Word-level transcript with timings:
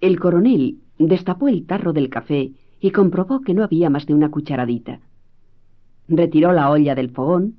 El 0.00 0.18
coronel 0.18 0.78
destapó 0.98 1.48
el 1.48 1.66
tarro 1.66 1.92
del 1.92 2.08
café 2.08 2.52
y 2.80 2.90
comprobó 2.90 3.42
que 3.42 3.54
no 3.54 3.62
había 3.62 3.90
más 3.90 4.06
de 4.06 4.14
una 4.14 4.30
cucharadita. 4.30 5.00
Retiró 6.08 6.52
la 6.52 6.70
olla 6.70 6.94
del 6.94 7.10
fogón, 7.10 7.56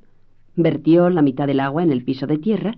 vertió 0.55 1.09
la 1.09 1.21
mitad 1.21 1.47
del 1.47 1.59
agua 1.59 1.83
en 1.83 1.91
el 1.91 2.04
piso 2.04 2.27
de 2.27 2.38
tierra 2.38 2.75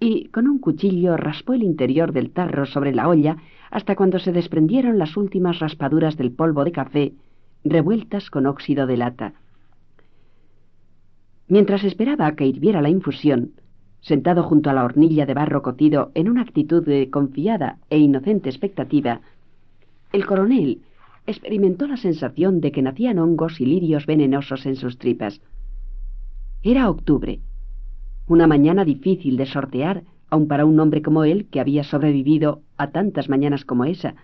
y 0.00 0.26
con 0.30 0.48
un 0.48 0.58
cuchillo 0.58 1.16
raspó 1.16 1.52
el 1.52 1.62
interior 1.62 2.12
del 2.12 2.30
tarro 2.30 2.66
sobre 2.66 2.94
la 2.94 3.08
olla 3.08 3.36
hasta 3.70 3.94
cuando 3.94 4.18
se 4.18 4.32
desprendieron 4.32 4.98
las 4.98 5.16
últimas 5.16 5.60
raspaduras 5.60 6.16
del 6.16 6.32
polvo 6.32 6.64
de 6.64 6.72
café 6.72 7.12
revueltas 7.64 8.30
con 8.30 8.46
óxido 8.46 8.86
de 8.86 8.96
lata. 8.96 9.34
Mientras 11.46 11.84
esperaba 11.84 12.26
a 12.26 12.36
que 12.36 12.46
hirviera 12.46 12.80
la 12.80 12.88
infusión, 12.88 13.52
sentado 14.00 14.42
junto 14.42 14.70
a 14.70 14.72
la 14.72 14.84
hornilla 14.84 15.26
de 15.26 15.34
barro 15.34 15.62
cocido 15.62 16.10
en 16.14 16.28
una 16.28 16.42
actitud 16.42 16.84
de 16.84 17.10
confiada 17.10 17.78
e 17.90 17.98
inocente 17.98 18.48
expectativa, 18.48 19.20
el 20.12 20.26
coronel 20.26 20.80
experimentó 21.26 21.86
la 21.86 21.96
sensación 21.96 22.60
de 22.60 22.72
que 22.72 22.82
nacían 22.82 23.18
hongos 23.18 23.60
y 23.60 23.66
lirios 23.66 24.06
venenosos 24.06 24.66
en 24.66 24.76
sus 24.76 24.98
tripas. 24.98 25.40
Era 26.62 26.90
octubre, 26.90 27.40
una 28.26 28.46
mañana 28.46 28.84
difícil 28.84 29.36
de 29.36 29.46
sortear, 29.46 30.02
aun 30.30 30.48
para 30.48 30.64
un 30.64 30.78
hombre 30.80 31.02
como 31.02 31.24
él 31.24 31.46
que 31.50 31.60
había 31.60 31.84
sobrevivido 31.84 32.62
a 32.76 32.90
tantas 32.90 33.28
mañanas 33.28 33.64
como 33.64 33.84
esa. 33.84 34.14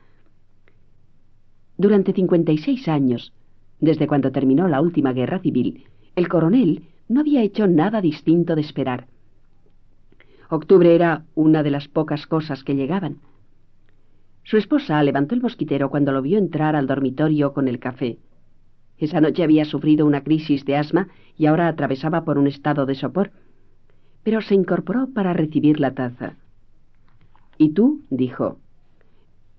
Durante 1.77 2.13
cincuenta 2.13 2.53
y 2.53 2.59
seis 2.59 2.89
años, 2.89 3.33
desde 3.81 4.07
cuando 4.07 4.33
terminó 4.33 4.69
la 4.69 4.81
última 4.81 5.13
guerra 5.13 5.41
civil, 5.41 5.85
el 6.15 6.29
coronel 6.29 6.85
no 7.09 7.21
había 7.21 7.43
hecho 7.43 7.67
nada 7.67 8.01
distinto 8.01 8.55
de 8.55 8.63
esperar. 8.63 9.07
Octubre 10.49 10.95
era 10.95 11.25
una 11.35 11.63
de 11.63 11.71
las 11.71 11.89
pocas 11.89 12.27
cosas 12.27 12.63
que 12.63 12.75
llegaban. 12.75 13.19
Su 14.45 14.57
esposa 14.57 15.03
levantó 15.03 15.35
el 15.35 15.43
mosquitero 15.43 15.91
cuando 15.91 16.13
lo 16.13 16.23
vio 16.23 16.39
entrar 16.39 16.77
al 16.77 16.87
dormitorio 16.87 17.53
con 17.53 17.67
el 17.67 17.81
café. 17.81 18.19
Esa 18.99 19.21
noche 19.21 19.43
había 19.43 19.65
sufrido 19.65 20.07
una 20.07 20.23
crisis 20.23 20.65
de 20.65 20.77
asma 20.77 21.09
y 21.37 21.47
ahora 21.47 21.67
atravesaba 21.67 22.25
por 22.25 22.39
un 22.39 22.47
estado 22.47 22.87
de 22.87 22.95
sopor. 22.95 23.33
Pero 24.23 24.41
se 24.41 24.55
incorporó 24.55 25.09
para 25.09 25.33
recibir 25.33 25.81
la 25.81 25.95
taza. 25.95 26.37
¿Y 27.59 27.71
tú? 27.71 28.03
dijo. 28.11 28.59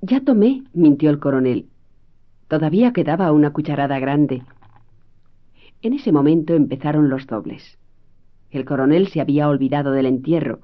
Ya 0.02 0.22
tomé, 0.22 0.64
mintió 0.74 1.10
el 1.10 1.20
coronel. 1.20 1.66
Todavía 2.48 2.94
quedaba 2.94 3.32
una 3.34 3.52
cucharada 3.52 4.00
grande. 4.00 4.44
En 5.82 5.94
ese 5.94 6.12
momento 6.12 6.54
empezaron 6.54 7.10
los 7.10 7.28
dobles. 7.28 7.78
El 8.52 8.64
coronel 8.64 9.08
se 9.10 9.20
había 9.20 9.50
olvidado 9.50 9.92
del 9.92 10.06
entierro. 10.06 10.60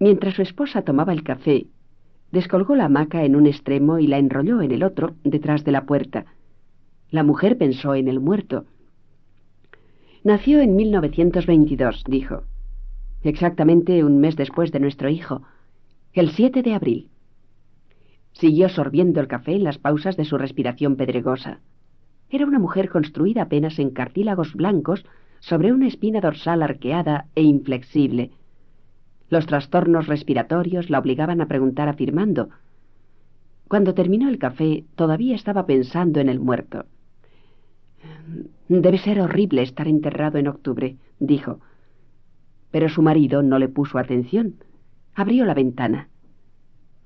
Mientras 0.00 0.34
su 0.34 0.42
esposa 0.42 0.82
tomaba 0.82 1.12
el 1.12 1.22
café, 1.22 1.66
descolgó 2.30 2.76
la 2.76 2.84
hamaca 2.84 3.24
en 3.24 3.34
un 3.34 3.46
extremo 3.46 3.98
y 3.98 4.06
la 4.06 4.18
enrolló 4.18 4.62
en 4.62 4.72
el 4.72 4.82
otro, 4.82 5.14
detrás 5.24 5.64
de 5.64 5.72
la 5.72 5.86
puerta. 5.86 6.26
La 7.10 7.24
mujer 7.24 7.56
pensó 7.58 7.94
en 7.94 8.08
el 8.08 8.20
muerto. 8.20 8.66
Nació 10.24 10.60
en 10.60 10.76
1922, 10.76 12.04
dijo. 12.06 12.42
Exactamente 13.22 14.04
un 14.04 14.18
mes 14.18 14.36
después 14.36 14.70
de 14.72 14.80
nuestro 14.80 15.08
hijo, 15.08 15.42
el 16.12 16.30
7 16.30 16.62
de 16.62 16.74
abril. 16.74 17.08
Siguió 18.32 18.68
sorbiendo 18.68 19.20
el 19.20 19.26
café 19.26 19.56
en 19.56 19.64
las 19.64 19.78
pausas 19.78 20.16
de 20.16 20.24
su 20.24 20.38
respiración 20.38 20.96
pedregosa. 20.96 21.60
Era 22.30 22.46
una 22.46 22.58
mujer 22.58 22.88
construida 22.90 23.42
apenas 23.42 23.78
en 23.78 23.90
cartílagos 23.90 24.54
blancos 24.54 25.04
sobre 25.40 25.72
una 25.72 25.88
espina 25.88 26.20
dorsal 26.20 26.62
arqueada 26.62 27.26
e 27.34 27.42
inflexible. 27.42 28.30
Los 29.30 29.46
trastornos 29.46 30.06
respiratorios 30.06 30.90
la 30.90 30.98
obligaban 30.98 31.40
a 31.40 31.46
preguntar 31.46 31.88
afirmando. 31.88 32.48
Cuando 33.68 33.94
terminó 33.94 34.28
el 34.28 34.38
café, 34.38 34.84
todavía 34.94 35.34
estaba 35.34 35.66
pensando 35.66 36.20
en 36.20 36.28
el 36.28 36.40
muerto. 36.40 36.86
Debe 38.68 38.98
ser 38.98 39.20
horrible 39.20 39.62
estar 39.62 39.88
enterrado 39.88 40.38
en 40.38 40.48
octubre, 40.48 40.96
dijo. 41.18 41.60
Pero 42.70 42.88
su 42.88 43.02
marido 43.02 43.42
no 43.42 43.58
le 43.58 43.68
puso 43.68 43.98
atención. 43.98 44.54
Abrió 45.14 45.44
la 45.44 45.54
ventana. 45.54 46.08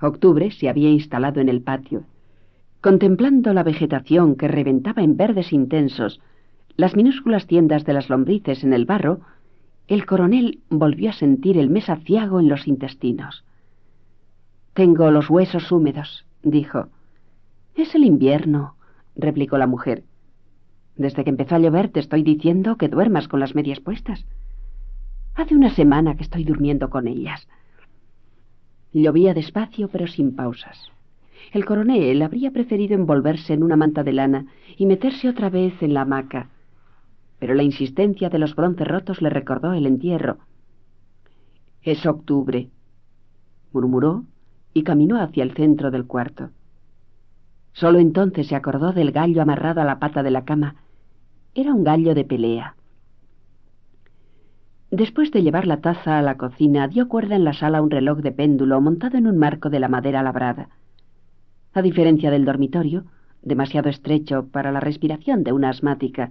Octubre 0.00 0.50
se 0.50 0.69
había 0.69 0.91
instalado 0.91 1.41
en 1.41 1.48
el 1.48 1.62
patio. 1.62 2.04
Contemplando 2.80 3.54
la 3.54 3.62
vegetación 3.62 4.34
que 4.34 4.48
reventaba 4.48 5.02
en 5.02 5.16
verdes 5.16 5.52
intensos, 5.52 6.20
las 6.76 6.96
minúsculas 6.96 7.46
tiendas 7.46 7.84
de 7.84 7.92
las 7.92 8.08
lombrices 8.08 8.64
en 8.64 8.72
el 8.72 8.86
barro, 8.86 9.20
el 9.88 10.06
coronel 10.06 10.60
volvió 10.70 11.10
a 11.10 11.15
sentir 11.15 11.59
el 11.59 11.69
mes 11.69 11.88
aciago 11.88 12.41
en 12.41 12.48
los 12.48 12.66
intestinos. 12.66 13.44
Tengo 14.75 15.10
los 15.10 15.28
huesos 15.28 15.70
húmedos, 15.70 16.25
dijo. 16.43 16.88
Es 17.75 17.94
el 17.94 18.04
invierno, 18.04 18.76
replicó 19.16 19.59
la 19.59 19.66
mujer. 19.66 20.04
Desde 20.97 21.25
que 21.25 21.31
empezó 21.31 21.56
a 21.56 21.59
llover 21.59 21.88
te 21.88 22.00
estoy 22.00 22.22
diciendo 22.22 22.76
que 22.76 22.88
duermas 22.88 23.28
con 23.28 23.41
las 23.41 23.54
medias 23.54 23.81
puestas. 23.81 24.25
Hace 25.34 25.54
una 25.54 25.70
semana 25.70 26.16
que 26.16 26.22
estoy 26.22 26.44
durmiendo 26.44 26.91
con 26.91 27.09
ellas. 27.09 27.47
Llovía 28.93 29.34
despacio 29.34 29.88
pero 29.88 30.06
sin 30.06 30.37
pausas. 30.37 30.91
El 31.53 31.64
coronel 31.64 32.22
habría 32.22 32.50
preferido 32.50 32.94
envolverse 32.94 33.53
en 33.53 33.62
una 33.62 33.76
manta 33.76 34.04
de 34.04 34.12
lana 34.12 34.47
y 34.76 34.87
meterse 34.87 35.28
otra 35.28 35.50
vez 35.50 35.82
en 35.82 35.94
la 35.94 36.03
hamaca, 36.03 36.49
pero 37.42 37.54
la 37.54 37.64
insistencia 37.64 38.30
de 38.30 38.38
los 38.38 38.54
bronces 38.54 38.86
rotos 38.86 39.20
le 39.20 39.28
recordó 39.28 39.72
el 39.72 39.84
entierro. 39.84 40.38
Es 41.82 42.06
octubre, 42.06 42.70
murmuró 43.72 44.22
y 44.72 44.84
caminó 44.84 45.20
hacia 45.20 45.42
el 45.42 45.52
centro 45.52 45.91
del 45.91 46.06
cuarto. 46.06 46.50
Solo 47.72 47.98
entonces 47.98 48.47
se 48.47 48.54
acordó 48.54 48.92
del 48.92 49.10
gallo 49.10 49.42
amarrado 49.42 49.81
a 49.81 49.84
la 49.84 49.98
pata 49.98 50.22
de 50.22 50.31
la 50.31 50.44
cama. 50.44 50.76
Era 51.52 51.75
un 51.75 51.82
gallo 51.82 52.14
de 52.14 52.25
pelea. 52.25 52.76
Después 54.92 55.32
de 55.32 55.42
llevar 55.42 55.66
la 55.66 55.81
taza 55.81 56.20
a 56.20 56.22
la 56.22 56.36
cocina, 56.36 56.86
dio 56.86 57.08
cuerda 57.08 57.34
en 57.34 57.42
la 57.42 57.54
sala 57.54 57.82
un 57.82 57.91
reloj 57.91 58.19
de 58.19 58.31
péndulo 58.31 58.81
montado 58.81 59.19
en 59.19 59.26
un 59.26 59.36
marco 59.36 59.69
de 59.69 59.81
la 59.81 59.88
madera 59.88 60.22
labrada. 60.22 60.69
A 61.72 61.82
diferencia 61.82 62.31
del 62.31 62.44
dormitorio, 62.44 63.02
demasiado 63.42 63.91
estrecho 63.91 64.47
para 64.47 64.70
la 64.70 64.78
respiración 64.78 65.42
de 65.42 65.52
una 65.52 65.70
asmática, 65.70 66.31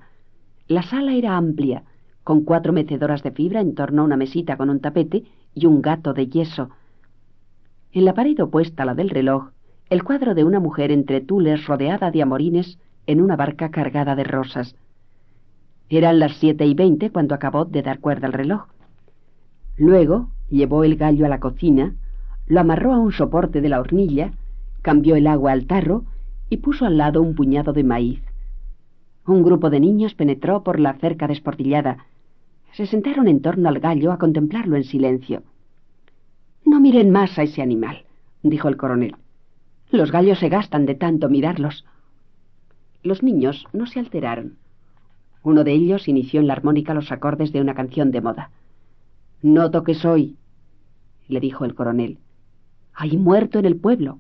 la 0.72 0.84
sala 0.84 1.16
era 1.16 1.36
amplia, 1.36 1.84
con 2.24 2.44
cuatro 2.44 2.72
mecedoras 2.72 3.24
de 3.24 3.32
fibra 3.32 3.60
en 3.60 3.76
torno 3.76 4.02
a 4.02 4.06
una 4.06 4.16
mesita 4.16 4.56
con 4.56 4.70
un 4.70 4.80
tapete 4.80 5.24
y 5.54 5.66
un 5.66 5.82
gato 5.82 6.14
de 6.14 6.28
yeso. 6.28 6.70
En 7.92 8.06
la 8.06 8.14
pared 8.14 8.40
opuesta 8.42 8.84
a 8.84 8.86
la 8.86 8.96
del 8.96 9.10
reloj, 9.10 9.50
el 9.90 10.04
cuadro 10.04 10.34
de 10.34 10.46
una 10.46 10.62
mujer 10.62 10.92
entre 10.92 11.20
tules 11.20 11.66
rodeada 11.68 12.10
de 12.10 12.22
amorines 12.22 12.80
en 13.06 13.22
una 13.22 13.36
barca 13.36 13.70
cargada 13.70 14.16
de 14.16 14.24
rosas. 14.24 14.76
Eran 15.90 16.20
las 16.20 16.38
siete 16.38 16.66
y 16.66 16.74
veinte 16.74 17.10
cuando 17.10 17.36
acabó 17.36 17.66
de 17.66 17.82
dar 17.82 18.00
cuerda 18.00 18.28
al 18.28 18.34
reloj. 18.34 18.68
Luego 19.76 20.30
llevó 20.50 20.86
el 20.86 20.96
gallo 20.96 21.26
a 21.26 21.30
la 21.30 21.42
cocina, 21.42 21.96
lo 22.48 22.62
amarró 22.62 22.94
a 22.94 23.00
un 23.00 23.12
soporte 23.12 23.60
de 23.60 23.68
la 23.68 23.82
hornilla, 23.82 24.32
cambió 24.82 25.18
el 25.18 25.28
agua 25.28 25.52
al 25.52 25.66
tarro 25.66 26.06
y 26.50 26.58
puso 26.58 26.86
al 26.86 26.98
lado 26.98 27.22
un 27.22 27.36
puñado 27.36 27.74
de 27.74 27.84
maíz. 27.84 28.22
Un 29.26 29.44
grupo 29.44 29.70
de 29.70 29.80
niños 29.80 30.16
penetró 30.16 30.64
por 30.64 30.80
la 30.80 30.94
cerca 30.96 31.28
desportillada. 31.28 32.06
Se 32.74 32.86
sentaron 32.88 33.28
en 33.28 33.42
torno 33.42 33.70
al 33.70 33.80
gallo 33.80 34.12
a 34.12 34.18
contemplarlo 34.18 34.76
en 34.76 34.84
silencio. 34.84 35.44
No 36.66 36.80
miren 36.80 37.12
más 37.12 37.38
a 37.38 37.44
ese 37.44 37.62
animal, 37.62 38.06
dijo 38.44 38.68
el 38.68 38.78
coronel. 38.78 39.16
Los 39.92 40.12
gallos 40.12 40.40
se 40.40 40.50
gastan 40.50 40.86
de 40.86 40.96
tanto 40.96 41.30
mirarlos. 41.30 41.86
Los 43.04 43.24
niños 43.24 43.68
no 43.74 43.86
se 43.88 44.00
alteraron. 44.00 44.58
Uno 45.44 45.64
de 45.64 45.74
ellos 45.74 46.08
inició 46.08 46.40
en 46.40 46.48
la 46.48 46.54
armónica 46.54 46.94
los 46.94 47.12
acordes 47.12 47.52
de 47.52 47.62
una 47.62 47.74
canción 47.74 48.12
de 48.12 48.22
moda. 48.22 48.52
Noto 49.42 49.84
que 49.84 49.96
soy, 49.96 50.38
le 51.28 51.40
dijo 51.40 51.66
el 51.66 51.74
coronel. 51.76 52.20
Hay 52.94 53.18
muerto 53.18 53.60
en 53.60 53.66
el 53.66 53.76
pueblo. 53.76 54.20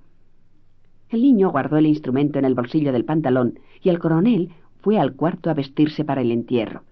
El 1.10 1.22
niño 1.22 1.52
guardó 1.52 1.78
el 1.78 1.86
instrumento 1.86 2.40
en 2.40 2.46
el 2.46 2.56
bolsillo 2.56 2.92
del 2.92 3.06
pantalón 3.06 3.60
y 3.84 3.90
el 3.90 4.00
coronel 4.00 4.52
fue 4.82 5.00
al 5.00 5.14
cuarto 5.14 5.50
a 5.50 5.54
vestirse 5.54 6.04
para 6.04 6.22
el 6.22 6.32
entierro. 6.32 6.84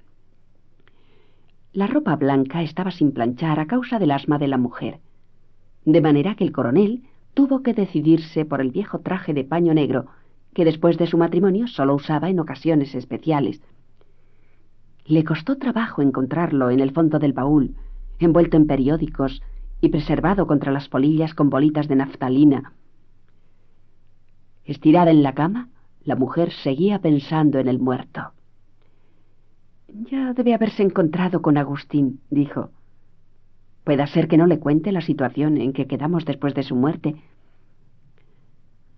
La 1.73 1.87
ropa 1.87 2.15
blanca 2.15 2.61
estaba 2.63 2.91
sin 2.91 3.11
planchar 3.11 3.59
a 3.59 3.67
causa 3.67 3.99
del 3.99 4.11
asma 4.11 4.39
de 4.39 4.47
la 4.47 4.57
mujer, 4.57 4.99
de 5.85 6.01
manera 6.01 6.35
que 6.35 6.43
el 6.43 6.51
coronel 6.51 7.03
tuvo 7.33 7.61
que 7.61 7.73
decidirse 7.73 8.45
por 8.45 8.61
el 8.61 8.71
viejo 8.71 8.99
traje 8.99 9.33
de 9.33 9.43
paño 9.43 9.73
negro 9.73 10.07
que 10.53 10.65
después 10.65 10.97
de 10.97 11.07
su 11.07 11.17
matrimonio 11.17 11.67
solo 11.67 11.95
usaba 11.95 12.29
en 12.29 12.39
ocasiones 12.39 12.95
especiales, 12.95 13.61
le 15.05 15.23
costó 15.23 15.57
trabajo 15.57 16.01
encontrarlo 16.01 16.69
en 16.69 16.79
el 16.79 16.91
fondo 16.91 17.17
del 17.17 17.33
baúl, 17.33 17.75
envuelto 18.19 18.57
en 18.57 18.67
periódicos 18.67 19.41
y 19.81 19.89
preservado 19.89 20.45
contra 20.45 20.71
las 20.71 20.87
polillas 20.87 21.33
con 21.33 21.49
bolitas 21.49 21.87
de 21.87 21.95
naftalina. 21.95 22.73
Estirada 24.65 25.09
en 25.09 25.23
la 25.23 25.33
cama, 25.33 25.69
la 26.09 26.15
mujer 26.15 26.51
seguía 26.63 26.97
pensando 26.97 27.59
en 27.59 27.67
el 27.67 27.77
muerto. 27.77 28.31
Ya 30.09 30.33
debe 30.33 30.55
haberse 30.55 30.81
encontrado 30.81 31.43
con 31.43 31.55
Agustín, 31.55 32.19
dijo. 32.31 32.71
Puede 33.83 34.07
ser 34.07 34.27
que 34.27 34.35
no 34.35 34.47
le 34.47 34.57
cuente 34.57 34.91
la 34.91 35.01
situación 35.01 35.57
en 35.57 35.71
que 35.71 35.85
quedamos 35.85 36.25
después 36.25 36.55
de 36.55 36.63
su 36.63 36.75
muerte. 36.75 37.15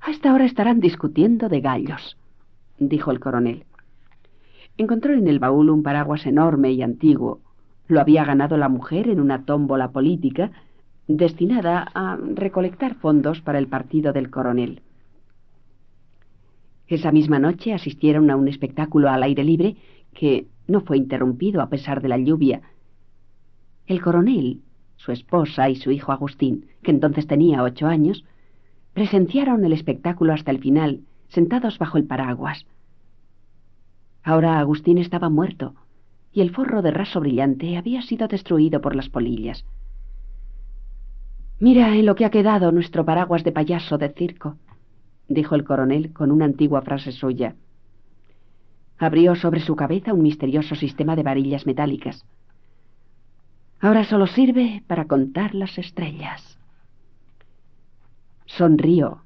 esta 0.08 0.34
hora 0.34 0.46
estarán 0.46 0.80
discutiendo 0.80 1.50
de 1.50 1.60
gallos, 1.60 2.18
dijo 2.80 3.12
el 3.12 3.20
coronel. 3.20 3.66
Encontró 4.78 5.12
en 5.14 5.28
el 5.28 5.40
baúl 5.40 5.70
un 5.70 5.84
paraguas 5.84 6.26
enorme 6.26 6.72
y 6.72 6.82
antiguo. 6.82 7.42
Lo 7.90 8.00
había 8.00 8.24
ganado 8.24 8.56
la 8.56 8.70
mujer 8.70 9.10
en 9.10 9.20
una 9.20 9.44
tómbola 9.44 9.92
política 9.92 10.52
destinada 11.08 11.92
a 11.94 12.18
recolectar 12.36 12.96
fondos 12.96 13.42
para 13.42 13.60
el 13.60 13.68
partido 13.68 14.14
del 14.14 14.30
coronel. 14.30 14.82
Esa 16.92 17.14
misma 17.14 17.40
noche 17.40 17.74
asistieron 17.74 18.30
a 18.30 18.36
un 18.36 18.50
espectáculo 18.50 19.10
al 19.10 19.24
aire 19.24 19.46
libre 19.46 19.78
que 20.14 20.48
no 20.68 20.82
fue 20.82 20.98
interrumpido 20.98 21.62
a 21.62 21.70
pesar 21.70 22.02
de 22.02 22.10
la 22.10 22.18
lluvia. 22.18 22.64
El 23.88 24.02
coronel, 24.02 24.60
su 24.98 25.14
esposa 25.14 25.70
y 25.70 25.78
su 25.78 25.92
hijo 25.92 26.12
Agustín, 26.12 26.66
que 26.84 26.92
entonces 26.92 27.28
tenía 27.28 27.64
ocho 27.64 27.88
años, 27.88 28.26
presenciaron 28.92 29.64
el 29.64 29.72
espectáculo 29.72 30.34
hasta 30.34 30.52
el 30.52 30.60
final, 30.60 31.00
sentados 31.30 31.80
bajo 31.80 31.98
el 31.98 32.04
paraguas. 32.04 32.66
Ahora 34.22 34.60
Agustín 34.60 34.98
estaba 34.98 35.30
muerto, 35.30 35.76
y 36.34 36.42
el 36.42 36.52
forro 36.52 36.82
de 36.82 36.92
raso 36.92 37.22
brillante 37.22 37.78
había 37.78 38.02
sido 38.02 38.28
destruido 38.28 38.82
por 38.82 38.98
las 38.98 39.08
polillas. 39.08 39.64
Mira 41.58 41.96
en 41.96 42.06
lo 42.06 42.16
que 42.16 42.26
ha 42.26 42.32
quedado 42.32 42.74
nuestro 42.74 43.06
paraguas 43.06 43.46
de 43.46 43.54
payaso 43.54 43.98
de 43.98 44.10
circo, 44.10 44.58
dijo 45.34 45.56
el 45.56 45.64
coronel 45.64 46.14
con 46.14 46.32
una 46.32 46.46
antigua 46.46 46.82
frase 46.82 47.12
suya. 47.12 47.56
Abrió 48.98 49.36
sobre 49.36 49.62
su 49.62 49.76
cabeza 49.76 50.14
un 50.14 50.22
misterioso 50.22 50.76
sistema 50.76 51.16
de 51.16 51.24
varillas 51.24 51.66
metálicas. 51.66 52.26
Ahora 53.80 54.04
solo 54.04 54.28
sirve 54.28 54.84
para 54.88 55.06
contar 55.06 55.56
las 55.56 55.78
estrellas. 55.78 56.60
Sonrió, 58.46 59.24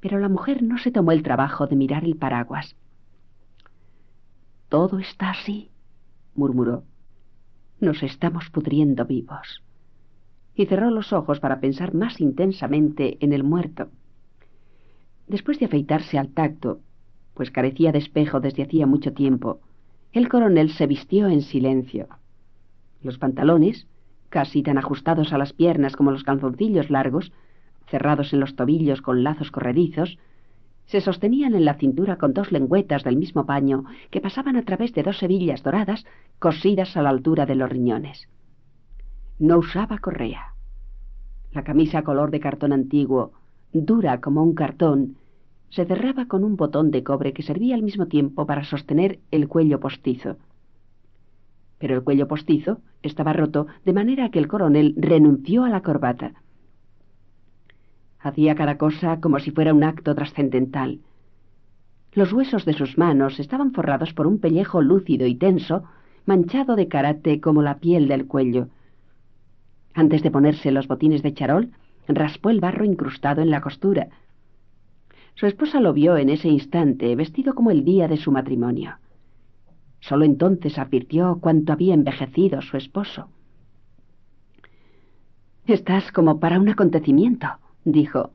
pero 0.00 0.18
la 0.18 0.28
mujer 0.28 0.62
no 0.62 0.78
se 0.78 0.90
tomó 0.90 1.12
el 1.12 1.22
trabajo 1.22 1.66
de 1.66 1.76
mirar 1.76 2.04
el 2.04 2.16
paraguas. 2.16 2.76
Todo 4.68 4.98
está 4.98 5.30
así, 5.30 5.70
murmuró. 6.34 6.84
Nos 7.80 8.02
estamos 8.02 8.48
pudriendo 8.48 9.04
vivos 9.04 9.62
y 10.54 10.66
cerró 10.66 10.90
los 10.90 11.12
ojos 11.12 11.40
para 11.40 11.60
pensar 11.60 11.94
más 11.94 12.20
intensamente 12.20 13.18
en 13.24 13.32
el 13.32 13.44
muerto. 13.44 13.88
Después 15.26 15.58
de 15.58 15.66
afeitarse 15.66 16.18
al 16.18 16.28
tacto, 16.28 16.80
pues 17.34 17.50
carecía 17.50 17.92
de 17.92 17.98
espejo 17.98 18.40
desde 18.40 18.62
hacía 18.62 18.86
mucho 18.86 19.12
tiempo, 19.12 19.60
el 20.12 20.28
coronel 20.28 20.70
se 20.70 20.86
vistió 20.86 21.28
en 21.28 21.42
silencio. 21.42 22.08
Los 23.02 23.18
pantalones, 23.18 23.86
casi 24.28 24.62
tan 24.62 24.78
ajustados 24.78 25.32
a 25.32 25.38
las 25.38 25.52
piernas 25.52 25.96
como 25.96 26.10
los 26.10 26.24
calzoncillos 26.24 26.90
largos, 26.90 27.32
cerrados 27.86 28.32
en 28.32 28.40
los 28.40 28.54
tobillos 28.54 29.02
con 29.02 29.24
lazos 29.24 29.50
corredizos, 29.50 30.18
se 30.86 31.00
sostenían 31.00 31.54
en 31.54 31.64
la 31.64 31.74
cintura 31.74 32.16
con 32.16 32.34
dos 32.34 32.52
lengüetas 32.52 33.04
del 33.04 33.16
mismo 33.16 33.46
paño 33.46 33.84
que 34.10 34.20
pasaban 34.20 34.56
a 34.56 34.62
través 34.62 34.92
de 34.92 35.02
dos 35.02 35.22
hebillas 35.22 35.62
doradas 35.62 36.04
cosidas 36.38 36.96
a 36.96 37.02
la 37.02 37.10
altura 37.10 37.46
de 37.46 37.54
los 37.54 37.70
riñones. 37.70 38.28
No 39.38 39.58
usaba 39.58 39.98
correa. 39.98 40.54
La 41.52 41.64
camisa 41.64 42.02
color 42.02 42.30
de 42.30 42.40
cartón 42.40 42.72
antiguo, 42.72 43.32
dura 43.72 44.20
como 44.20 44.42
un 44.42 44.54
cartón, 44.54 45.16
se 45.70 45.86
cerraba 45.86 46.26
con 46.26 46.44
un 46.44 46.56
botón 46.56 46.90
de 46.90 47.02
cobre 47.02 47.32
que 47.32 47.42
servía 47.42 47.74
al 47.74 47.82
mismo 47.82 48.06
tiempo 48.06 48.44
para 48.46 48.64
sostener 48.64 49.20
el 49.30 49.48
cuello 49.48 49.80
postizo. 49.80 50.36
Pero 51.78 51.96
el 51.96 52.04
cuello 52.04 52.28
postizo 52.28 52.80
estaba 53.02 53.32
roto, 53.32 53.66
de 53.84 53.92
manera 53.92 54.30
que 54.30 54.38
el 54.38 54.48
coronel 54.48 54.94
renunció 54.98 55.64
a 55.64 55.70
la 55.70 55.80
corbata. 55.80 56.34
Hacía 58.20 58.54
cada 58.54 58.76
cosa 58.76 59.18
como 59.20 59.40
si 59.40 59.50
fuera 59.50 59.74
un 59.74 59.82
acto 59.82 60.14
trascendental. 60.14 61.00
Los 62.12 62.32
huesos 62.32 62.66
de 62.66 62.74
sus 62.74 62.98
manos 62.98 63.40
estaban 63.40 63.72
forrados 63.72 64.12
por 64.12 64.26
un 64.26 64.38
pellejo 64.38 64.82
lúcido 64.82 65.26
y 65.26 65.34
tenso, 65.34 65.84
manchado 66.26 66.76
de 66.76 66.86
karate 66.86 67.40
como 67.40 67.62
la 67.62 67.78
piel 67.78 68.06
del 68.06 68.26
cuello. 68.26 68.68
Antes 69.94 70.22
de 70.22 70.30
ponerse 70.30 70.70
los 70.70 70.86
botines 70.86 71.22
de 71.22 71.34
charol, 71.34 71.70
raspó 72.08 72.50
el 72.50 72.60
barro 72.60 72.84
incrustado 72.84 73.42
en 73.42 73.50
la 73.50 73.60
costura. 73.60 74.08
Su 75.34 75.46
esposa 75.46 75.80
lo 75.80 75.92
vio 75.92 76.16
en 76.16 76.28
ese 76.28 76.48
instante, 76.48 77.14
vestido 77.16 77.54
como 77.54 77.70
el 77.70 77.84
día 77.84 78.08
de 78.08 78.16
su 78.16 78.30
matrimonio. 78.32 78.96
Solo 80.00 80.24
entonces 80.24 80.78
advirtió 80.78 81.38
cuánto 81.40 81.72
había 81.72 81.94
envejecido 81.94 82.60
su 82.60 82.76
esposo. 82.76 83.28
Estás 85.66 86.10
como 86.10 86.40
para 86.40 86.58
un 86.58 86.68
acontecimiento, 86.68 87.46
dijo. 87.84 88.30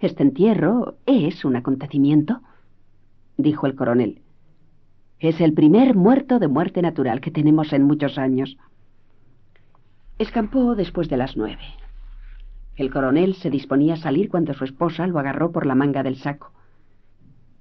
Este 0.00 0.24
entierro 0.24 0.96
es 1.06 1.44
un 1.44 1.54
acontecimiento, 1.54 2.40
dijo 3.36 3.66
el 3.66 3.76
coronel. 3.76 4.22
Es 5.20 5.40
el 5.40 5.54
primer 5.54 5.94
muerto 5.94 6.40
de 6.40 6.48
muerte 6.48 6.82
natural 6.82 7.20
que 7.20 7.30
tenemos 7.30 7.72
en 7.72 7.84
muchos 7.84 8.18
años. 8.18 8.56
Escampó 10.18 10.74
después 10.74 11.08
de 11.08 11.16
las 11.16 11.36
nueve. 11.36 11.62
El 12.76 12.90
coronel 12.90 13.34
se 13.34 13.50
disponía 13.50 13.94
a 13.94 13.98
salir 13.98 14.30
cuando 14.30 14.54
su 14.54 14.64
esposa 14.64 15.06
lo 15.06 15.18
agarró 15.18 15.52
por 15.52 15.66
la 15.66 15.74
manga 15.74 16.02
del 16.02 16.16
saco. 16.16 16.52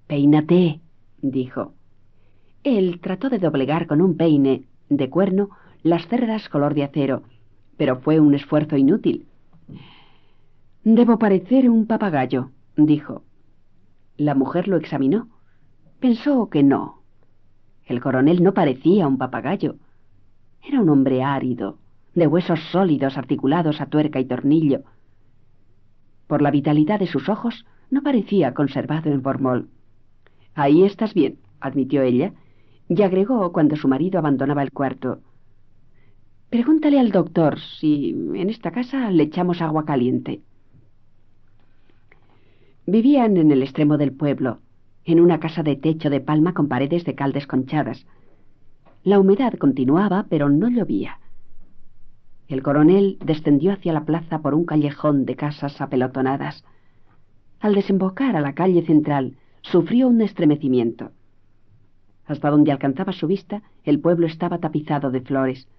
Peínate, 0.07 0.79
dijo. 1.21 1.73
Él 2.63 2.99
trató 3.01 3.29
de 3.29 3.39
doblegar 3.39 3.87
con 3.87 4.01
un 4.01 4.15
peine 4.15 4.63
de 4.89 5.09
cuerno 5.09 5.49
las 5.83 6.07
cerdas 6.07 6.47
color 6.47 6.73
de 6.73 6.83
acero, 6.83 7.23
pero 7.77 7.97
fue 7.97 8.19
un 8.19 8.35
esfuerzo 8.35 8.77
inútil. 8.77 9.25
Debo 10.83 11.19
parecer 11.19 11.69
un 11.69 11.87
papagayo, 11.87 12.51
dijo. 12.75 13.23
La 14.17 14.35
mujer 14.35 14.67
lo 14.67 14.77
examinó. 14.77 15.27
Pensó 15.99 16.49
que 16.49 16.63
no. 16.63 17.01
El 17.85 18.01
coronel 18.01 18.41
no 18.43 18.53
parecía 18.53 19.07
un 19.07 19.17
papagayo. 19.17 19.75
Era 20.63 20.81
un 20.81 20.89
hombre 20.89 21.23
árido, 21.23 21.77
de 22.15 22.27
huesos 22.27 22.59
sólidos 22.71 23.17
articulados 23.17 23.81
a 23.81 23.87
tuerca 23.87 24.19
y 24.19 24.25
tornillo. 24.25 24.83
Por 26.31 26.41
la 26.41 26.49
vitalidad 26.49 26.97
de 26.97 27.07
sus 27.07 27.27
ojos, 27.27 27.65
no 27.89 28.03
parecía 28.03 28.53
conservado 28.53 29.11
en 29.11 29.21
formol. 29.21 29.67
Ahí 30.55 30.83
estás 30.85 31.13
bien, 31.13 31.39
admitió 31.59 32.03
ella, 32.03 32.31
y 32.87 33.01
agregó 33.01 33.51
cuando 33.51 33.75
su 33.75 33.89
marido 33.89 34.17
abandonaba 34.17 34.63
el 34.63 34.71
cuarto. 34.71 35.19
Pregúntale 36.49 37.01
al 37.01 37.11
doctor 37.11 37.59
si 37.59 38.11
en 38.11 38.49
esta 38.49 38.71
casa 38.71 39.11
le 39.11 39.23
echamos 39.23 39.61
agua 39.61 39.83
caliente. 39.83 40.39
Vivían 42.85 43.35
en 43.35 43.51
el 43.51 43.61
extremo 43.61 43.97
del 43.97 44.13
pueblo, 44.13 44.59
en 45.03 45.19
una 45.19 45.41
casa 45.41 45.63
de 45.63 45.75
techo 45.75 46.09
de 46.09 46.21
palma 46.21 46.53
con 46.53 46.69
paredes 46.69 47.03
de 47.03 47.13
cal 47.13 47.33
desconchadas. 47.33 48.05
La 49.03 49.19
humedad 49.19 49.55
continuaba, 49.55 50.27
pero 50.29 50.47
no 50.47 50.69
llovía. 50.69 51.19
El 52.51 52.63
coronel 52.63 53.17
descendió 53.23 53.71
hacia 53.71 53.93
la 53.93 54.03
plaza 54.03 54.39
por 54.39 54.53
un 54.53 54.65
callejón 54.65 55.23
de 55.23 55.37
casas 55.37 55.79
apelotonadas. 55.79 56.65
Al 57.61 57.73
desembocar 57.73 58.35
a 58.35 58.41
la 58.41 58.55
calle 58.55 58.81
central, 58.81 59.37
sufrió 59.61 60.09
un 60.09 60.21
estremecimiento. 60.21 61.11
Hasta 62.25 62.49
donde 62.49 62.73
alcanzaba 62.73 63.13
su 63.13 63.27
vista, 63.27 63.61
el 63.85 64.01
pueblo 64.01 64.27
estaba 64.27 64.57
tapizado 64.57 65.11
de 65.11 65.21
flores. 65.21 65.69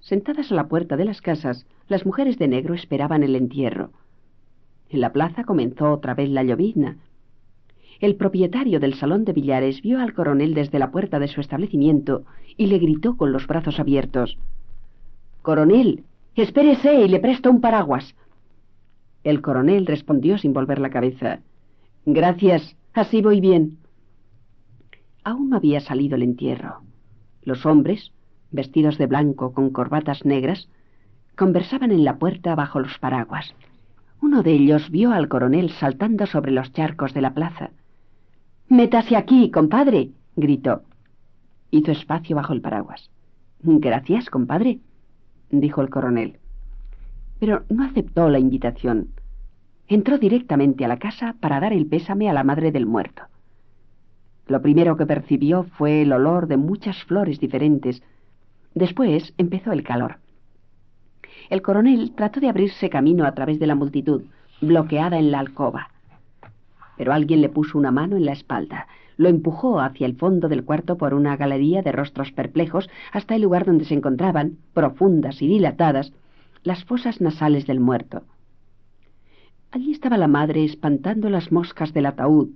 Sentadas 0.00 0.50
a 0.50 0.56
la 0.56 0.66
puerta 0.66 0.96
de 0.96 1.04
las 1.04 1.20
casas, 1.20 1.64
las 1.86 2.04
mujeres 2.04 2.38
de 2.38 2.48
negro 2.48 2.74
esperaban 2.74 3.22
el 3.22 3.36
entierro. 3.36 3.92
En 4.88 5.00
la 5.00 5.12
plaza 5.12 5.44
comenzó 5.44 5.92
otra 5.92 6.14
vez 6.14 6.28
la 6.28 6.42
llovizna. 6.42 6.96
El 8.00 8.16
propietario 8.16 8.80
del 8.80 8.94
salón 8.94 9.24
de 9.24 9.32
billares 9.32 9.80
vio 9.80 10.00
al 10.00 10.12
coronel 10.12 10.54
desde 10.54 10.80
la 10.80 10.90
puerta 10.90 11.20
de 11.20 11.28
su 11.28 11.40
establecimiento 11.40 12.24
y 12.56 12.66
le 12.66 12.78
gritó 12.80 13.16
con 13.16 13.30
los 13.30 13.46
brazos 13.46 13.78
abiertos 13.78 14.36
Coronel, 15.44 16.04
espérese 16.36 17.02
y 17.02 17.06
le 17.06 17.20
presto 17.20 17.50
un 17.50 17.60
paraguas. 17.60 18.14
El 19.24 19.42
coronel 19.42 19.84
respondió 19.84 20.38
sin 20.38 20.54
volver 20.54 20.78
la 20.78 20.88
cabeza. 20.88 21.40
Gracias, 22.06 22.76
así 22.94 23.20
voy 23.20 23.42
bien. 23.42 23.76
Aún 25.22 25.50
no 25.50 25.58
había 25.58 25.80
salido 25.80 26.16
el 26.16 26.22
entierro. 26.22 26.80
Los 27.42 27.66
hombres, 27.66 28.10
vestidos 28.52 28.96
de 28.96 29.06
blanco 29.06 29.52
con 29.52 29.68
corbatas 29.68 30.24
negras, 30.24 30.66
conversaban 31.36 31.92
en 31.92 32.04
la 32.04 32.16
puerta 32.16 32.54
bajo 32.54 32.80
los 32.80 32.98
paraguas. 32.98 33.54
Uno 34.22 34.42
de 34.42 34.52
ellos 34.52 34.88
vio 34.88 35.12
al 35.12 35.28
coronel 35.28 35.72
saltando 35.72 36.24
sobre 36.24 36.52
los 36.52 36.72
charcos 36.72 37.12
de 37.12 37.20
la 37.20 37.34
plaza. 37.34 37.68
Métase 38.70 39.14
aquí, 39.14 39.50
compadre, 39.50 40.08
gritó. 40.36 40.84
Hizo 41.70 41.92
espacio 41.92 42.34
bajo 42.34 42.54
el 42.54 42.62
paraguas. 42.62 43.10
Gracias, 43.60 44.30
compadre, 44.30 44.78
dijo 45.60 45.80
el 45.80 45.90
coronel. 45.90 46.38
Pero 47.40 47.64
no 47.68 47.84
aceptó 47.84 48.28
la 48.28 48.38
invitación. 48.38 49.08
Entró 49.88 50.18
directamente 50.18 50.84
a 50.84 50.88
la 50.88 50.98
casa 50.98 51.34
para 51.40 51.60
dar 51.60 51.72
el 51.72 51.86
pésame 51.86 52.30
a 52.30 52.32
la 52.32 52.44
madre 52.44 52.72
del 52.72 52.86
muerto. 52.86 53.22
Lo 54.46 54.60
primero 54.62 54.96
que 54.96 55.06
percibió 55.06 55.64
fue 55.64 56.02
el 56.02 56.12
olor 56.12 56.46
de 56.46 56.56
muchas 56.56 57.02
flores 57.04 57.40
diferentes. 57.40 58.02
Después 58.74 59.32
empezó 59.38 59.72
el 59.72 59.82
calor. 59.82 60.18
El 61.50 61.62
coronel 61.62 62.12
trató 62.14 62.40
de 62.40 62.48
abrirse 62.48 62.90
camino 62.90 63.24
a 63.24 63.34
través 63.34 63.58
de 63.58 63.66
la 63.66 63.74
multitud, 63.74 64.24
bloqueada 64.60 65.18
en 65.18 65.30
la 65.30 65.40
alcoba. 65.40 65.90
pero 66.96 67.12
alguien 67.12 67.40
le 67.40 67.48
puso 67.48 67.76
una 67.76 67.90
mano 67.90 68.16
en 68.16 68.24
la 68.24 68.32
espalda. 68.32 68.86
Lo 69.16 69.28
empujó 69.28 69.80
hacia 69.80 70.06
el 70.06 70.16
fondo 70.16 70.48
del 70.48 70.64
cuarto 70.64 70.96
por 70.96 71.14
una 71.14 71.36
galería 71.36 71.82
de 71.82 71.92
rostros 71.92 72.32
perplejos 72.32 72.88
hasta 73.12 73.34
el 73.34 73.42
lugar 73.42 73.64
donde 73.64 73.84
se 73.84 73.94
encontraban, 73.94 74.58
profundas 74.72 75.40
y 75.40 75.46
dilatadas, 75.46 76.12
las 76.62 76.84
fosas 76.84 77.20
nasales 77.20 77.66
del 77.66 77.80
muerto. 77.80 78.22
Allí 79.70 79.92
estaba 79.92 80.16
la 80.16 80.28
madre 80.28 80.64
espantando 80.64 81.30
las 81.30 81.52
moscas 81.52 81.92
del 81.92 82.06
ataúd 82.06 82.50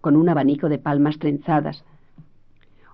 con 0.00 0.16
un 0.16 0.28
abanico 0.28 0.68
de 0.68 0.78
palmas 0.78 1.18
trenzadas. 1.18 1.84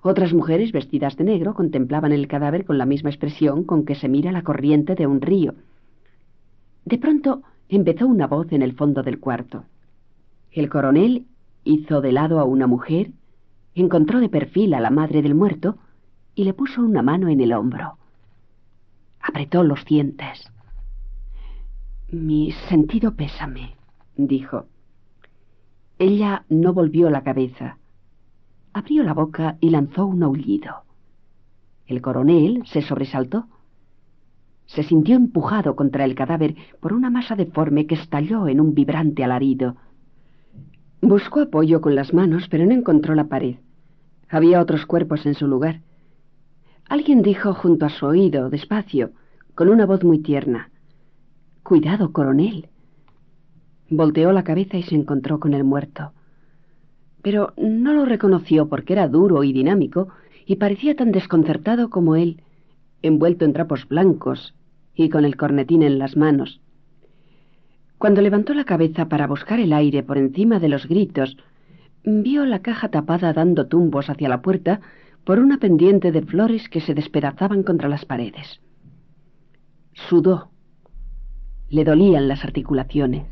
Otras 0.02 0.33
mujeres 0.33 0.73
vestidas 0.73 1.16
de 1.16 1.25
negro 1.25 1.54
contemplaban 1.54 2.12
el 2.12 2.28
cadáver 2.28 2.64
con 2.64 2.78
la 2.78 2.87
misma 2.87 3.11
expresión 3.11 3.64
con 3.64 3.85
que 3.85 3.94
se 3.94 4.09
mira 4.09 4.33
la 4.33 4.42
corriente 4.42 4.94
de 4.94 5.06
un 5.06 5.21
río. 5.21 5.54
De 6.85 6.99
pronto 6.99 7.42
empezó 7.68 8.06
una 8.06 8.26
voz 8.26 8.52
en 8.52 8.62
el 8.62 8.75
fondo 8.75 9.02
del 9.02 9.18
cuarto. 9.18 9.64
El 10.52 10.68
coronel 10.68 11.25
hizo 11.64 12.00
de 12.00 12.12
lado 12.12 12.40
a 12.40 12.44
una 12.44 12.66
mujer, 12.66 13.11
encontró 13.75 14.21
de 14.21 14.28
perfil 14.28 14.75
a 14.75 14.80
la 14.80 14.90
madre 14.90 15.23
del 15.23 15.35
muerto 15.35 15.78
y 16.35 16.44
le 16.44 16.54
puso 16.54 16.83
una 16.83 17.02
mano 17.02 17.28
en 17.28 17.40
el 17.40 17.52
hombro. 17.52 17.99
Apretó 19.21 19.62
los 19.64 19.85
dientes. 19.85 20.50
Mi 22.11 22.52
sentido 22.68 23.14
pésame, 23.14 23.76
dijo. 24.16 24.66
Ella 25.99 26.44
no 26.49 26.73
volvió 26.73 27.09
la 27.11 27.23
cabeza. 27.23 27.78
Abrió 28.73 29.02
la 29.04 29.14
boca 29.14 29.56
y 29.61 29.71
lanzó 29.71 30.06
un 30.06 30.23
aullido. 30.23 30.83
El 31.87 32.02
coronel 32.02 32.62
se 32.66 32.83
sobresaltó. 32.83 33.47
Se 34.66 34.83
sintió 34.83 35.16
empujado 35.16 35.76
contra 35.76 36.04
el 36.04 36.14
cadáver 36.14 36.56
por 36.80 36.92
una 36.92 37.11
masa 37.11 37.37
deforme 37.37 37.87
que 37.87 37.94
estalló 37.94 38.49
en 38.49 38.61
un 38.61 38.75
vibrante 38.75 39.23
alarido. 39.23 39.76
Buscó 41.06 41.40
apoyo 41.40 41.82
con 41.82 41.94
las 41.94 42.14
manos, 42.14 42.49
pero 42.49 42.64
no 42.64 42.73
encontró 42.73 43.14
la 43.14 43.25
pared. 43.25 43.56
Había 44.30 44.62
otros 44.62 44.87
cuerpos 44.87 45.26
en 45.26 45.34
su 45.34 45.46
lugar. 45.46 45.82
Alguien 46.88 47.20
dijo 47.20 47.52
junto 47.52 47.84
a 47.84 47.90
su 47.90 48.06
oído, 48.06 48.49
despacio, 48.49 49.11
con 49.54 49.68
una 49.68 49.84
voz 49.84 50.02
muy 50.02 50.20
tierna, 50.20 50.70
Cuidado, 51.62 52.11
coronel. 52.11 52.70
Volteó 53.90 54.32
la 54.32 54.44
cabeza 54.44 54.78
y 54.78 54.82
se 54.82 54.94
encontró 54.94 55.40
con 55.40 55.52
el 55.52 55.62
muerto. 55.62 56.12
Pero 57.20 57.52
no 57.58 57.92
lo 57.92 58.06
reconoció 58.06 58.70
porque 58.70 58.94
era 58.94 59.06
duro 59.06 59.44
y 59.44 59.52
dinámico 59.52 60.08
y 60.46 60.56
parecía 60.56 60.96
tan 60.96 61.12
desconcertado 61.12 61.90
como 61.90 62.16
él, 62.16 62.42
envuelto 63.02 63.44
en 63.44 63.52
trapos 63.52 63.87
blancos 63.87 64.54
y 64.94 65.11
con 65.11 65.26
el 65.26 65.37
cornetín 65.37 65.82
en 65.82 65.99
las 65.99 66.16
manos. 66.16 66.62
Cuando 68.04 68.20
levantó 68.20 68.52
la 68.52 68.64
cabeza 68.64 69.08
para 69.08 69.26
buscar 69.26 69.61
el 69.61 69.73
aire 69.73 70.02
por 70.02 70.18
encima 70.18 70.61
de 70.61 70.68
los 70.68 70.87
gritos, 70.87 71.38
vio 72.04 72.44
la 72.44 72.58
caja 72.58 72.90
tapada 72.90 73.32
dando 73.32 73.66
tumbos 73.66 74.11
hacia 74.11 74.28
la 74.28 74.42
puerta 74.42 74.82
por 75.25 75.38
una 75.38 75.56
pendiente 75.56 76.12
de 76.12 76.20
flores 76.20 76.68
que 76.68 76.82
se 76.82 76.92
despedazaban 76.92 77.62
contra 77.62 77.88
las 77.88 78.04
paredes. 78.04 78.61
Sudó. 79.94 80.50
Le 81.70 81.82
dolían 81.82 82.28
las 82.28 82.44
articulaciones. 82.44 83.26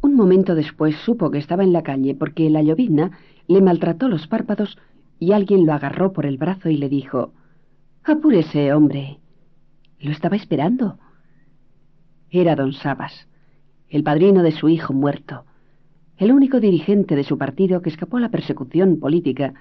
Un 0.00 0.14
momento 0.14 0.54
después 0.54 0.94
supo 0.98 1.32
que 1.32 1.38
estaba 1.38 1.64
en 1.64 1.72
la 1.72 1.82
calle 1.82 2.14
porque 2.14 2.48
la 2.50 2.62
llovizna 2.62 3.18
le 3.48 3.62
maltrató 3.62 4.08
los 4.08 4.28
párpados 4.28 4.78
y 5.18 5.32
alguien 5.32 5.66
lo 5.66 5.72
agarró 5.72 6.12
por 6.12 6.24
el 6.24 6.38
brazo 6.38 6.68
y 6.68 6.76
le 6.76 6.88
dijo 6.88 7.32
Apúrese, 8.04 8.72
hombre. 8.74 9.18
Lo 9.98 10.12
estaba 10.12 10.36
esperando. 10.36 11.00
Era 12.30 12.54
don 12.54 12.74
Sabas 12.74 13.26
el 13.94 14.02
padrino 14.02 14.42
de 14.42 14.50
su 14.50 14.68
hijo 14.68 14.92
muerto, 14.92 15.44
el 16.16 16.32
único 16.32 16.58
dirigente 16.58 17.14
de 17.14 17.22
su 17.22 17.38
partido 17.38 17.80
que 17.80 17.90
escapó 17.90 18.16
a 18.16 18.20
la 18.20 18.28
persecución 18.28 18.98
política 18.98 19.54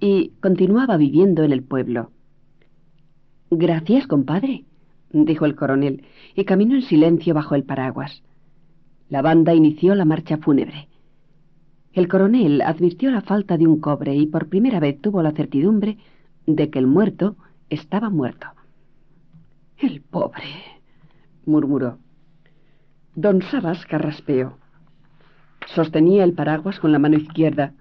y 0.00 0.32
continuaba 0.40 0.96
viviendo 0.96 1.44
en 1.44 1.52
el 1.52 1.62
pueblo. 1.62 2.10
Gracias, 3.52 4.08
compadre, 4.08 4.64
dijo 5.12 5.44
el 5.44 5.54
coronel, 5.54 6.02
y 6.34 6.44
caminó 6.44 6.74
en 6.74 6.82
silencio 6.82 7.34
bajo 7.34 7.54
el 7.54 7.62
paraguas. 7.62 8.24
La 9.10 9.22
banda 9.22 9.54
inició 9.54 9.94
la 9.94 10.04
marcha 10.04 10.38
fúnebre. 10.38 10.88
El 11.92 12.08
coronel 12.08 12.62
advirtió 12.62 13.12
la 13.12 13.20
falta 13.20 13.56
de 13.56 13.68
un 13.68 13.78
cobre 13.78 14.16
y 14.16 14.26
por 14.26 14.48
primera 14.48 14.80
vez 14.80 15.00
tuvo 15.00 15.22
la 15.22 15.30
certidumbre 15.30 15.98
de 16.46 16.68
que 16.68 16.80
el 16.80 16.88
muerto 16.88 17.36
estaba 17.70 18.10
muerto. 18.10 18.48
El 19.76 20.00
pobre, 20.00 20.42
murmuró. 21.46 21.98
Don 23.20 23.42
Sabas 23.42 23.84
carraspeó. 23.84 24.58
Sostenía 25.74 26.22
el 26.22 26.34
paraguas 26.34 26.78
con 26.78 26.92
la 26.92 27.00
mano 27.00 27.16
izquierda, 27.16 27.72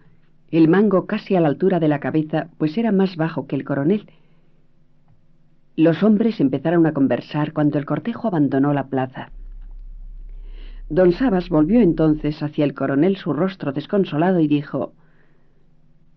el 0.50 0.68
mango 0.68 1.06
casi 1.06 1.36
a 1.36 1.40
la 1.40 1.48
altura 1.48 1.80
de 1.80 1.88
la 1.88 2.00
cabeza, 2.00 2.48
pues 2.58 2.76
era 2.76 2.92
más 2.92 3.18
bajo 3.18 3.46
que 3.46 3.56
el 3.56 3.64
coronel. 3.64 4.10
Los 5.76 6.02
hombres 6.02 6.40
empezaron 6.40 6.88
a 6.88 6.94
conversar 6.94 7.54
cuando 7.54 7.78
el 7.78 7.86
cortejo 7.86 8.28
abandonó 8.28 8.74
la 8.74 8.88
plaza. 8.88 9.30
Don 10.90 11.12
Sabas 11.12 11.50
volvió 11.50 11.82
entonces 11.82 12.42
hacia 12.42 12.66
el 12.66 12.74
coronel 12.74 13.16
su 13.16 13.32
rostro 13.32 13.74
desconsolado 13.74 14.40
y 14.40 14.48
dijo 14.48 14.94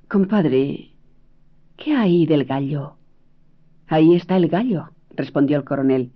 Compadre, 0.09 0.93
¿qué 1.77 1.95
hay 1.95 2.25
del 2.25 2.47
gallo? 2.47 2.97
Ahí 3.87 4.15
está 4.15 4.39
el 4.39 4.49
gallo, 4.49 4.93
respondió 5.15 5.59
el 5.59 5.65
coronel. 5.65 6.11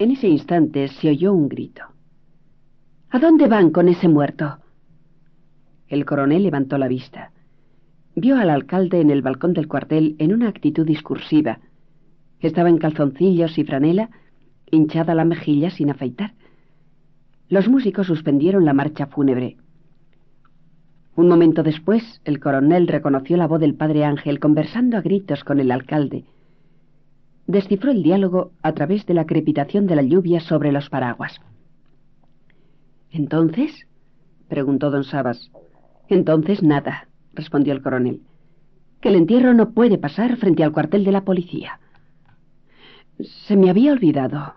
En 0.00 0.12
ese 0.12 0.28
instante 0.28 0.88
se 0.88 1.10
oyó 1.10 1.34
un 1.34 1.50
grito. 1.50 1.82
¿A 3.10 3.18
dónde 3.18 3.48
van 3.48 3.68
con 3.68 3.86
ese 3.86 4.08
muerto? 4.08 4.56
El 5.88 6.06
coronel 6.06 6.42
levantó 6.42 6.78
la 6.78 6.88
vista. 6.88 7.32
Vio 8.16 8.38
al 8.38 8.48
alcalde 8.48 9.02
en 9.02 9.10
el 9.10 9.20
balcón 9.20 9.52
del 9.52 9.68
cuartel 9.68 10.16
en 10.18 10.32
una 10.32 10.48
actitud 10.48 10.86
discursiva. 10.86 11.60
Estaba 12.40 12.70
en 12.70 12.78
calzoncillos 12.78 13.58
y 13.58 13.64
franela, 13.64 14.08
hinchada 14.70 15.14
la 15.14 15.26
mejilla 15.26 15.68
sin 15.68 15.90
afeitar. 15.90 16.32
Los 17.50 17.68
músicos 17.68 18.06
suspendieron 18.06 18.64
la 18.64 18.72
marcha 18.72 19.06
fúnebre. 19.06 19.58
Un 21.14 21.28
momento 21.28 21.62
después, 21.62 22.22
el 22.24 22.40
coronel 22.40 22.88
reconoció 22.88 23.36
la 23.36 23.46
voz 23.46 23.60
del 23.60 23.74
padre 23.74 24.06
Ángel 24.06 24.40
conversando 24.40 24.96
a 24.96 25.02
gritos 25.02 25.44
con 25.44 25.60
el 25.60 25.70
alcalde 25.70 26.24
descifró 27.50 27.90
el 27.90 28.02
diálogo 28.02 28.52
a 28.62 28.72
través 28.72 29.06
de 29.06 29.14
la 29.14 29.26
crepitación 29.26 29.86
de 29.86 29.96
la 29.96 30.02
lluvia 30.02 30.40
sobre 30.40 30.72
los 30.72 30.88
paraguas. 30.88 31.40
¿Entonces? 33.10 33.86
preguntó 34.48 34.90
don 34.90 35.04
Sabas. 35.04 35.50
Entonces 36.08 36.62
nada, 36.62 37.08
respondió 37.34 37.72
el 37.72 37.82
coronel. 37.82 38.20
Que 39.00 39.08
el 39.08 39.16
entierro 39.16 39.54
no 39.54 39.70
puede 39.70 39.98
pasar 39.98 40.36
frente 40.36 40.64
al 40.64 40.72
cuartel 40.72 41.04
de 41.04 41.12
la 41.12 41.24
policía. 41.24 41.80
Se 43.46 43.56
me 43.56 43.70
había 43.70 43.92
olvidado, 43.92 44.54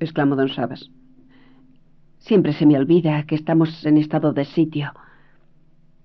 exclamó 0.00 0.36
don 0.36 0.48
Sabas. 0.48 0.90
Siempre 2.18 2.52
se 2.52 2.66
me 2.66 2.76
olvida 2.76 3.24
que 3.24 3.34
estamos 3.34 3.84
en 3.86 3.98
estado 3.98 4.32
de 4.32 4.44
sitio. 4.44 4.92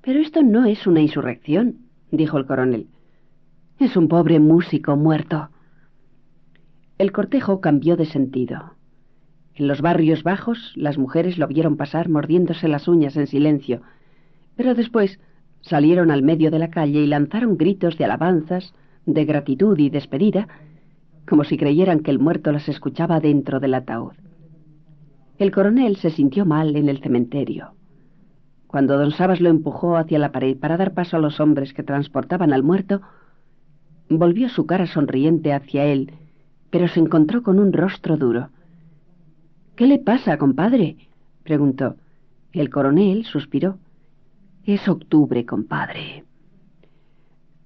Pero 0.01 0.20
esto 0.20 0.44
no 0.44 0.65
es 0.65 0.86
una 0.88 1.01
insurrección, 1.01 1.77
dijo 2.12 2.38
el 2.38 2.46
coronel. 2.46 2.88
Es 3.80 3.98
un 3.98 4.08
pobre 4.08 4.39
músico 4.39 4.96
muerto. 4.96 5.50
El 7.01 7.12
cortejo 7.12 7.62
cambió 7.62 7.98
de 7.98 8.05
sentido. 8.05 8.75
En 9.55 9.67
los 9.67 9.81
barrios 9.81 10.22
bajos 10.22 10.72
las 10.75 11.00
mujeres 11.00 11.39
lo 11.39 11.48
vieron 11.48 11.75
pasar 11.75 12.10
mordiéndose 12.10 12.67
las 12.67 12.88
uñas 12.88 13.17
en 13.17 13.25
silencio, 13.25 13.81
pero 14.55 14.75
después 14.75 15.20
salieron 15.62 16.12
al 16.12 16.22
medio 16.22 16.51
de 16.51 16.60
la 16.60 16.70
calle 16.70 17.00
y 17.00 17.08
lanzaron 17.08 17.58
gritos 17.58 17.98
de 17.98 18.05
alabanzas, 18.05 18.75
de 19.08 19.25
gratitud 19.25 19.79
y 19.79 19.89
despedida, 19.89 20.48
como 21.27 21.43
si 21.43 21.58
creyeran 21.58 22.01
que 22.01 22.12
el 22.12 22.20
muerto 22.20 22.51
las 22.51 22.70
escuchaba 22.70 23.20
dentro 23.20 23.60
del 23.60 23.74
ataúd. 23.74 24.13
El 25.39 25.50
coronel 25.50 25.96
se 25.96 26.12
sintió 26.12 26.46
mal 26.46 26.75
en 26.75 26.88
el 26.88 27.00
cementerio. 27.00 27.74
Cuando 28.67 29.00
don 29.00 29.10
Sabas 29.10 29.41
lo 29.41 29.50
empujó 29.50 29.98
hacia 29.98 30.20
la 30.20 30.31
pared 30.31 30.55
para 30.55 30.77
dar 30.77 30.93
paso 30.93 31.17
a 31.17 31.20
los 31.20 31.39
hombres 31.39 31.74
que 31.74 31.81
transportaban 31.81 32.53
al 32.53 32.62
muerto, 32.62 33.01
volvió 34.08 34.50
su 34.50 34.67
cara 34.67 34.86
sonriente 34.86 35.51
hacia 35.51 35.86
él 35.86 36.12
pero 36.72 36.88
se 36.88 37.00
encontró 37.00 37.44
con 37.44 37.60
un 37.60 37.74
rostro 37.74 38.18
duro. 38.18 38.50
¿Qué 39.75 39.86
le 39.86 40.00
pasa, 40.00 40.38
compadre? 40.38 40.98
preguntó. 41.44 41.98
El 42.54 42.70
coronel 42.70 43.25
suspiró. 43.25 43.78
Es 44.63 44.88
octubre, 44.88 45.46
compadre. 45.46 46.24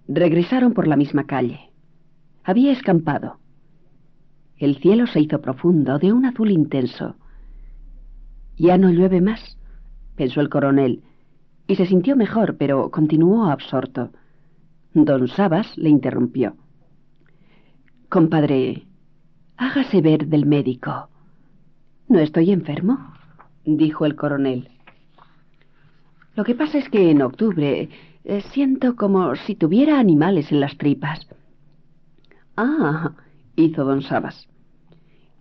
Regresaron 0.07 0.73
por 0.73 0.87
la 0.87 0.95
misma 0.95 1.25
calle. 1.25 1.71
Había 2.43 2.71
escampado. 2.71 3.39
El 4.57 4.77
cielo 4.77 5.07
se 5.07 5.19
hizo 5.19 5.41
profundo, 5.41 5.99
de 5.99 6.13
un 6.13 6.25
azul 6.25 6.51
intenso. 6.51 7.15
Ya 8.57 8.77
no 8.77 8.89
llueve 8.89 9.19
más, 9.19 9.57
pensó 10.15 10.41
el 10.41 10.49
coronel, 10.49 11.03
y 11.67 11.75
se 11.75 11.85
sintió 11.85 12.15
mejor, 12.15 12.55
pero 12.57 12.89
continuó 12.91 13.45
absorto. 13.45 14.11
Don 14.93 15.27
Sabas 15.27 15.77
le 15.77 15.89
interrumpió. 15.89 16.55
Compadre, 18.07 18.84
Hágase 19.57 20.01
ver 20.01 20.27
del 20.27 20.45
médico. 20.45 21.07
¿No 22.09 22.19
estoy 22.19 22.51
enfermo? 22.51 23.13
dijo 23.63 24.05
el 24.05 24.15
coronel. 24.15 24.69
Lo 26.35 26.43
que 26.43 26.55
pasa 26.55 26.77
es 26.77 26.89
que 26.89 27.09
en 27.09 27.21
octubre 27.21 27.89
eh, 28.25 28.41
siento 28.51 28.95
como 28.95 29.35
si 29.35 29.55
tuviera 29.55 29.97
animales 29.97 30.51
en 30.51 30.59
las 30.59 30.77
tripas. 30.77 31.27
Ah, 32.57 33.13
hizo 33.55 33.85
don 33.85 34.01
Sabas. 34.01 34.47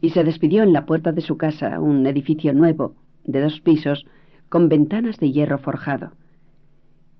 Y 0.00 0.10
se 0.10 0.22
despidió 0.22 0.62
en 0.62 0.72
la 0.72 0.86
puerta 0.86 1.10
de 1.10 1.20
su 1.20 1.36
casa, 1.36 1.80
un 1.80 2.06
edificio 2.06 2.52
nuevo, 2.52 2.94
de 3.24 3.40
dos 3.40 3.60
pisos, 3.60 4.06
con 4.48 4.68
ventanas 4.68 5.18
de 5.18 5.32
hierro 5.32 5.58
forjado. 5.58 6.12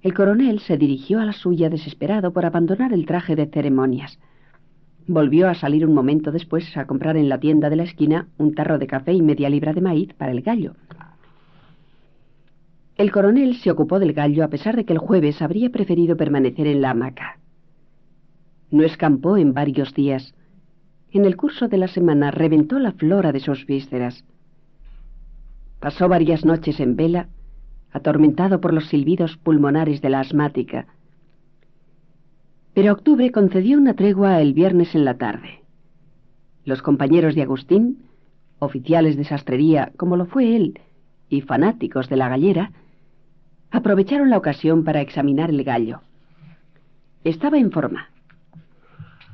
El 0.02 0.14
coronel 0.14 0.60
se 0.60 0.76
dirigió 0.76 1.18
a 1.18 1.24
la 1.24 1.32
suya 1.32 1.70
desesperado 1.70 2.32
por 2.32 2.46
abandonar 2.46 2.92
el 2.92 3.06
traje 3.06 3.34
de 3.34 3.46
ceremonias. 3.46 4.18
Volvió 5.06 5.48
a 5.48 5.54
salir 5.54 5.86
un 5.86 5.94
momento 5.94 6.32
después 6.32 6.76
a 6.76 6.86
comprar 6.86 7.16
en 7.16 7.28
la 7.28 7.38
tienda 7.38 7.68
de 7.68 7.76
la 7.76 7.82
esquina 7.82 8.28
un 8.38 8.54
tarro 8.54 8.78
de 8.78 8.86
café 8.86 9.12
y 9.12 9.20
media 9.20 9.50
libra 9.50 9.74
de 9.74 9.82
maíz 9.82 10.14
para 10.14 10.32
el 10.32 10.40
gallo. 10.40 10.74
El 12.96 13.10
coronel 13.10 13.56
se 13.56 13.70
ocupó 13.70 13.98
del 13.98 14.14
gallo 14.14 14.44
a 14.44 14.48
pesar 14.48 14.76
de 14.76 14.84
que 14.84 14.92
el 14.92 14.98
jueves 14.98 15.42
habría 15.42 15.68
preferido 15.70 16.16
permanecer 16.16 16.66
en 16.66 16.80
la 16.80 16.90
hamaca. 16.90 17.38
No 18.70 18.82
escampó 18.82 19.36
en 19.36 19.52
varios 19.52 19.92
días. 19.94 20.34
En 21.10 21.26
el 21.26 21.36
curso 21.36 21.68
de 21.68 21.76
la 21.76 21.88
semana 21.88 22.30
reventó 22.30 22.78
la 22.78 22.92
flora 22.92 23.30
de 23.32 23.40
sus 23.40 23.66
vísceras. 23.66 24.24
Pasó 25.80 26.08
varias 26.08 26.46
noches 26.46 26.80
en 26.80 26.96
vela, 26.96 27.28
atormentado 27.92 28.60
por 28.60 28.72
los 28.72 28.88
silbidos 28.88 29.36
pulmonares 29.36 30.00
de 30.00 30.08
la 30.10 30.20
asmática. 30.20 30.86
Pero 32.74 32.92
octubre 32.92 33.30
concedió 33.30 33.78
una 33.78 33.94
tregua 33.94 34.40
el 34.40 34.52
viernes 34.52 34.94
en 34.94 35.04
la 35.04 35.16
tarde. 35.16 35.60
Los 36.64 36.82
compañeros 36.82 37.34
de 37.34 37.42
Agustín, 37.42 38.04
oficiales 38.58 39.16
de 39.16 39.24
sastrería 39.24 39.92
como 39.96 40.16
lo 40.16 40.26
fue 40.26 40.56
él, 40.56 40.80
y 41.28 41.40
fanáticos 41.40 42.08
de 42.08 42.16
la 42.16 42.28
gallera, 42.28 42.72
aprovecharon 43.70 44.28
la 44.28 44.38
ocasión 44.38 44.84
para 44.84 45.00
examinar 45.00 45.50
el 45.50 45.62
gallo. 45.62 46.00
Estaba 47.22 47.58
en 47.58 47.70
forma. 47.70 48.08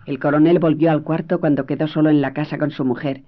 El 0.06 0.18
coronel 0.18 0.58
volvió 0.58 0.90
al 0.90 1.02
cuarto 1.02 1.40
cuando 1.40 1.66
quedó 1.66 1.88
solo 1.88 2.10
en 2.10 2.20
la 2.20 2.34
casa 2.34 2.58
con 2.58 2.70
su 2.70 2.84
mujer. 2.84 3.22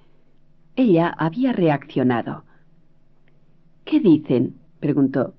Ella 0.77 1.09
había 1.09 1.53
reaccionado. 1.53 2.45
¿Qué 3.85 4.01
dicen? 4.01 4.57
preguntó. 4.81 5.35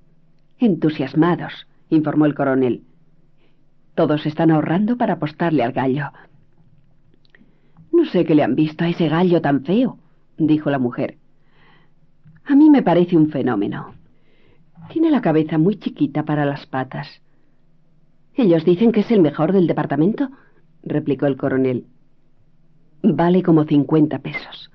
Entusiasmados, 0.58 1.66
informó 1.90 2.26
el 2.26 2.34
coronel. 2.34 2.82
Todos 3.94 4.26
están 4.26 4.50
ahorrando 4.50 4.96
para 4.96 5.14
apostarle 5.14 5.62
al 5.62 5.72
gallo. 5.72 6.10
No 7.92 8.04
sé 8.06 8.24
qué 8.24 8.34
le 8.34 8.42
han 8.42 8.56
visto 8.56 8.84
a 8.84 8.88
ese 8.88 9.08
gallo 9.08 9.40
tan 9.40 9.64
feo, 9.64 9.98
dijo 10.36 10.70
la 10.70 10.78
mujer. 10.80 11.18
A 12.44 12.56
mí 12.56 12.70
me 12.70 12.82
parece 12.82 13.16
un 13.16 13.30
fenómeno. 13.30 13.94
Tiene 14.90 15.10
la 15.10 15.22
cabeza 15.22 15.58
muy 15.58 15.76
chiquita 15.76 16.24
para 16.24 16.44
las 16.44 16.66
patas. 16.66 17.22
Ellos 18.34 18.64
dicen 18.64 18.90
que 18.90 19.00
es 19.00 19.10
el 19.12 19.22
mejor 19.22 19.52
del 19.52 19.68
departamento, 19.68 20.28
replicó 20.82 21.26
el 21.26 21.36
coronel. 21.36 21.86
Vale 23.02 23.42
como 23.42 23.64
cincuenta 23.64 24.18
pesos. 24.18 24.70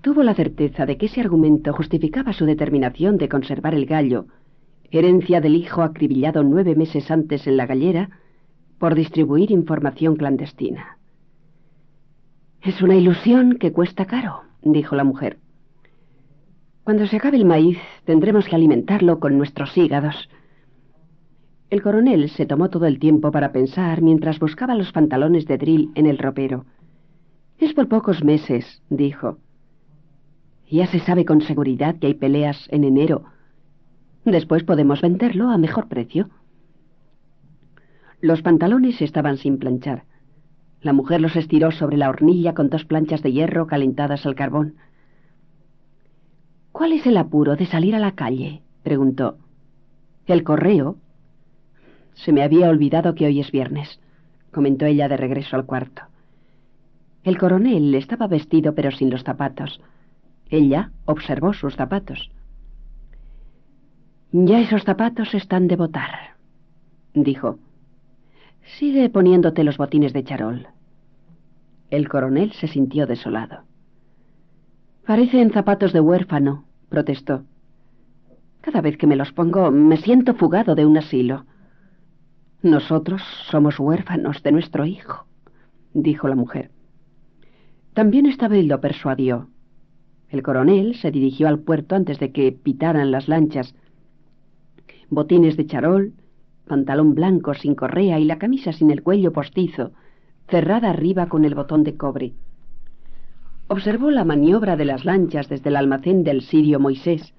Tuvo 0.00 0.22
la 0.22 0.34
certeza 0.34 0.86
de 0.86 0.96
que 0.96 1.06
ese 1.06 1.20
argumento 1.20 1.72
justificaba 1.72 2.32
su 2.32 2.46
determinación 2.46 3.18
de 3.18 3.28
conservar 3.28 3.74
el 3.74 3.84
gallo, 3.84 4.26
herencia 4.90 5.40
del 5.40 5.56
hijo 5.56 5.82
acribillado 5.82 6.42
nueve 6.42 6.74
meses 6.74 7.10
antes 7.10 7.46
en 7.46 7.56
la 7.56 7.66
gallera, 7.66 8.10
por 8.78 8.94
distribuir 8.94 9.50
información 9.50 10.16
clandestina. 10.16 10.98
Es 12.62 12.82
una 12.82 12.96
ilusión 12.96 13.58
que 13.58 13.72
cuesta 13.72 14.06
caro, 14.06 14.42
dijo 14.62 14.96
la 14.96 15.04
mujer. 15.04 15.38
Cuando 16.84 17.06
se 17.06 17.16
acabe 17.16 17.36
el 17.36 17.44
maíz, 17.44 17.78
tendremos 18.04 18.46
que 18.46 18.54
alimentarlo 18.54 19.18
con 19.18 19.36
nuestros 19.38 19.76
hígados. 19.76 20.28
El 21.68 21.82
coronel 21.82 22.28
se 22.30 22.46
tomó 22.46 22.70
todo 22.70 22.86
el 22.86 22.98
tiempo 22.98 23.32
para 23.32 23.50
pensar 23.50 24.02
mientras 24.02 24.38
buscaba 24.38 24.74
los 24.74 24.92
pantalones 24.92 25.46
de 25.46 25.58
drill 25.58 25.90
en 25.94 26.06
el 26.06 26.18
ropero. 26.18 26.64
Es 27.58 27.72
por 27.72 27.88
pocos 27.88 28.22
meses, 28.22 28.82
dijo. 28.88 29.38
Ya 30.70 30.86
se 30.86 31.00
sabe 31.00 31.24
con 31.24 31.40
seguridad 31.40 31.96
que 31.98 32.08
hay 32.08 32.14
peleas 32.14 32.68
en 32.70 32.84
enero. 32.84 33.24
Después 34.26 34.64
podemos 34.64 35.00
venderlo 35.00 35.50
a 35.50 35.56
mejor 35.56 35.86
precio. 35.86 36.28
Los 38.20 38.42
pantalones 38.42 39.00
estaban 39.00 39.36
sin 39.36 39.56
planchar. 39.56 40.02
La 40.82 40.92
mujer 40.92 41.20
los 41.20 41.36
estiró 41.36 41.70
sobre 41.70 41.96
la 41.96 42.10
hornilla 42.10 42.52
con 42.52 42.68
dos 42.68 42.84
planchas 42.84 43.22
de 43.22 43.30
hierro 43.30 43.68
calentadas 43.68 44.26
al 44.26 44.34
carbón. 44.34 44.74
¿Cuál 46.72 46.92
es 46.92 47.06
el 47.06 47.16
apuro 47.16 47.54
de 47.54 47.66
salir 47.66 47.94
a 47.94 48.00
la 48.00 48.16
calle? 48.16 48.62
preguntó. 48.82 49.38
El 50.26 50.42
correo. 50.42 50.96
Se 52.14 52.32
me 52.32 52.42
había 52.42 52.68
olvidado 52.68 53.14
que 53.14 53.26
hoy 53.26 53.38
es 53.38 53.52
viernes, 53.52 54.00
comentó 54.50 54.86
ella 54.86 55.08
de 55.08 55.16
regreso 55.16 55.54
al 55.54 55.66
cuarto. 55.66 56.02
El 57.22 57.38
coronel 57.38 57.94
estaba 57.94 58.26
vestido 58.26 58.74
pero 58.74 58.90
sin 58.90 59.08
los 59.08 59.22
zapatos. 59.22 59.80
Ella 60.50 60.90
observó 61.04 61.52
sus 61.52 61.76
zapatos. 61.76 62.32
Ya 64.38 64.60
esos 64.60 64.84
zapatos 64.84 65.32
están 65.32 65.66
de 65.66 65.76
botar, 65.76 66.36
dijo. 67.14 67.58
Sigue 68.78 69.08
poniéndote 69.08 69.64
los 69.64 69.78
botines 69.78 70.12
de 70.12 70.24
charol. 70.24 70.66
El 71.88 72.06
coronel 72.10 72.52
se 72.52 72.68
sintió 72.68 73.06
desolado. 73.06 73.62
Parecen 75.06 75.52
zapatos 75.52 75.94
de 75.94 76.00
huérfano, 76.00 76.66
protestó. 76.90 77.44
Cada 78.60 78.82
vez 78.82 78.98
que 78.98 79.06
me 79.06 79.16
los 79.16 79.32
pongo 79.32 79.70
me 79.70 79.96
siento 79.96 80.34
fugado 80.34 80.74
de 80.74 80.84
un 80.84 80.98
asilo. 80.98 81.46
Nosotros 82.60 83.22
somos 83.50 83.80
huérfanos 83.80 84.42
de 84.42 84.52
nuestro 84.52 84.84
hijo, 84.84 85.24
dijo 85.94 86.28
la 86.28 86.34
mujer. 86.34 86.70
También 87.94 88.26
Estabel 88.26 88.68
lo 88.68 88.82
persuadió. 88.82 89.48
El 90.28 90.42
coronel 90.42 90.94
se 90.96 91.10
dirigió 91.10 91.48
al 91.48 91.60
puerto 91.60 91.94
antes 91.94 92.18
de 92.18 92.32
que 92.32 92.52
pitaran 92.52 93.10
las 93.10 93.28
lanchas. 93.28 93.74
Botines 95.08 95.56
de 95.56 95.66
charol, 95.66 96.12
pantalón 96.66 97.14
blanco 97.14 97.54
sin 97.54 97.74
correa 97.74 98.18
y 98.18 98.24
la 98.24 98.38
camisa 98.38 98.72
sin 98.72 98.90
el 98.90 99.02
cuello 99.02 99.32
postizo, 99.32 99.92
cerrada 100.48 100.90
arriba 100.90 101.28
con 101.28 101.44
el 101.44 101.54
botón 101.54 101.84
de 101.84 101.96
cobre. 101.96 102.32
Observó 103.68 104.10
la 104.10 104.24
maniobra 104.24 104.76
de 104.76 104.84
las 104.84 105.04
lanchas 105.04 105.48
desde 105.48 105.70
el 105.70 105.76
almacén 105.76 106.24
del 106.24 106.42
sirio 106.42 106.78
Moisés. 106.78 107.34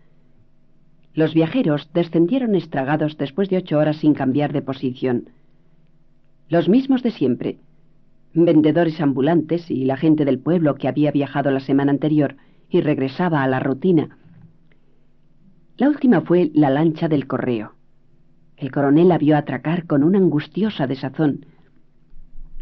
Los 1.14 1.34
viajeros 1.34 1.90
descendieron 1.94 2.56
estragados 2.56 3.18
después 3.18 3.50
de 3.50 3.58
ocho 3.58 3.78
horas 3.78 3.98
sin 3.98 4.14
cambiar 4.14 4.54
de 4.54 4.62
posición. 4.62 5.30
Los 6.50 6.70
mismos 6.70 7.04
de 7.04 7.12
siempre, 7.12 7.58
vendedores 8.34 9.02
ambulantes 9.02 9.70
y 9.72 9.86
la 9.86 9.98
gente 9.98 10.26
del 10.26 10.40
pueblo 10.40 10.76
que 10.76 10.88
había 10.88 11.12
viajado 11.12 11.52
la 11.52 11.60
semana 11.60 11.92
anterior 11.92 12.36
y 12.70 12.82
regresaba 12.82 13.44
a 13.44 13.48
la 13.48 13.60
rutina. 13.60 14.18
La 15.78 15.90
última 15.90 16.22
fue 16.22 16.52
la 16.54 16.70
lancha 16.70 17.08
del 17.08 17.28
correo. 17.28 17.74
El 18.56 18.72
coronel 18.72 19.10
la 19.10 19.18
vio 19.18 19.38
atracar 19.38 19.86
con 19.86 20.04
una 20.04 20.18
angustiosa 20.18 20.88
desazón. 20.88 21.46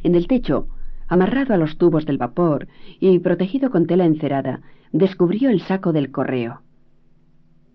En 0.04 0.16
el 0.16 0.28
techo 0.28 0.68
amarrado 1.08 1.54
a 1.54 1.58
los 1.58 1.78
tubos 1.78 2.06
del 2.06 2.18
vapor 2.18 2.68
y 3.00 3.18
protegido 3.20 3.70
con 3.70 3.86
tela 3.86 4.06
encerada, 4.06 4.62
descubrió 4.92 5.50
el 5.50 5.62
saco 5.62 5.94
del 5.94 6.12
correo. 6.12 6.62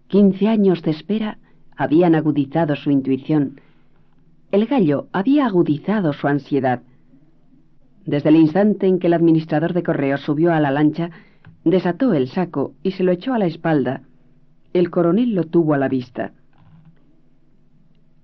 Quince 0.08 0.48
años 0.48 0.82
de 0.82 0.90
espera 0.90 1.38
habían 1.76 2.14
agudizado 2.14 2.76
su 2.76 2.90
intuición. 2.90 3.60
El 4.50 4.66
gallo 4.66 5.06
había 5.12 5.46
agudizado 5.46 6.12
su 6.12 6.26
ansiedad. 6.26 6.82
Desde 8.04 8.30
el 8.30 8.36
instante 8.36 8.86
en 8.86 8.98
que 8.98 9.06
el 9.06 9.14
administrador 9.14 9.72
de 9.72 9.82
correos 9.82 10.22
subió 10.22 10.52
a 10.52 10.60
la 10.60 10.72
lancha, 10.72 11.10
desató 11.64 12.12
el 12.14 12.28
saco 12.28 12.72
y 12.82 12.92
se 12.92 13.04
lo 13.04 13.12
echó 13.12 13.34
a 13.34 13.38
la 13.38 13.46
espalda. 13.46 14.02
El 14.72 14.90
coronel 14.90 15.34
lo 15.34 15.44
tuvo 15.44 15.74
a 15.74 15.78
la 15.78 15.88
vista. 15.88 16.32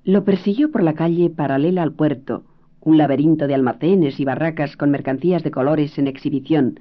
Lo 0.04 0.24
persiguió 0.24 0.70
por 0.70 0.84
la 0.84 0.94
calle 0.94 1.28
paralela 1.28 1.82
al 1.82 1.92
puerto, 1.92 2.44
un 2.80 2.98
laberinto 2.98 3.48
de 3.48 3.54
almacenes 3.54 4.20
y 4.20 4.24
barracas 4.24 4.76
con 4.76 4.92
mercancías 4.92 5.42
de 5.42 5.50
colores 5.50 5.98
en 5.98 6.06
exhibición. 6.06 6.78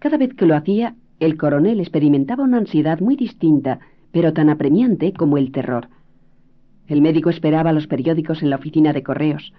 Cada 0.00 0.18
vez 0.18 0.34
que 0.34 0.44
lo 0.44 0.54
hacía, 0.54 0.96
el 1.18 1.38
coronel 1.38 1.80
experimentaba 1.80 2.44
una 2.44 2.58
ansiedad 2.58 3.00
muy 3.00 3.16
distinta, 3.16 3.80
pero 4.12 4.34
tan 4.34 4.50
apremiante 4.50 5.14
como 5.14 5.38
el 5.38 5.50
terror. 5.50 5.88
El 6.88 7.00
médico 7.00 7.30
esperaba 7.30 7.72
los 7.72 7.86
periódicos 7.86 8.42
en 8.42 8.50
la 8.50 8.56
oficina 8.56 8.92
de 8.92 9.02
correos. 9.02 9.54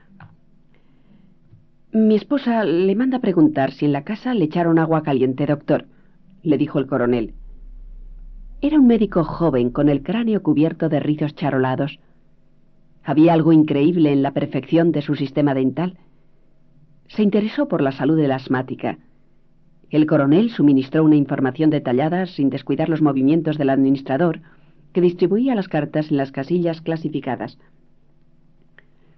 Mi 1.91 2.13
esposa 2.13 2.63
le 2.63 2.95
manda 2.95 3.17
preguntar 3.17 3.71
si 3.71 3.85
en 3.85 3.93
la 3.93 4.03
casa 4.03 4.35
le 4.35 4.45
echaron 4.45 4.77
agua 4.77 5.01
caliente, 5.01 5.47
doctor, 5.47 5.87
le 6.43 6.59
dijo 6.59 6.77
el 6.77 6.85
coronel. 6.85 7.33
Era 8.59 8.79
un 8.79 8.87
médico 8.87 9.23
joven 9.23 9.69
con 9.69 9.87
el 9.87 10.01
cráneo 10.01 10.41
cubierto 10.41 10.89
de 10.89 10.99
rizos 10.99 11.35
charolados. 11.35 11.99
Había 13.03 13.33
algo 13.33 13.53
increíble 13.53 14.11
en 14.11 14.23
la 14.23 14.31
perfección 14.31 14.91
de 14.91 15.03
su 15.03 15.15
sistema 15.15 15.53
dental. 15.53 15.97
Se 17.07 17.21
interesó 17.21 17.67
por 17.67 17.81
la 17.83 17.91
salud 17.91 18.17
de 18.17 18.27
la 18.27 18.35
asmática. 18.35 18.97
El 19.91 20.07
coronel 20.07 20.49
suministró 20.49 21.03
una 21.03 21.15
información 21.15 21.69
detallada 21.69 22.25
sin 22.25 22.49
descuidar 22.49 22.89
los 22.89 23.01
movimientos 23.01 23.59
del 23.59 23.69
administrador, 23.69 24.41
que 24.91 25.01
distribuía 25.01 25.53
las 25.53 25.67
cartas 25.67 26.09
en 26.09 26.17
las 26.17 26.31
casillas 26.31 26.81
clasificadas. 26.81 27.59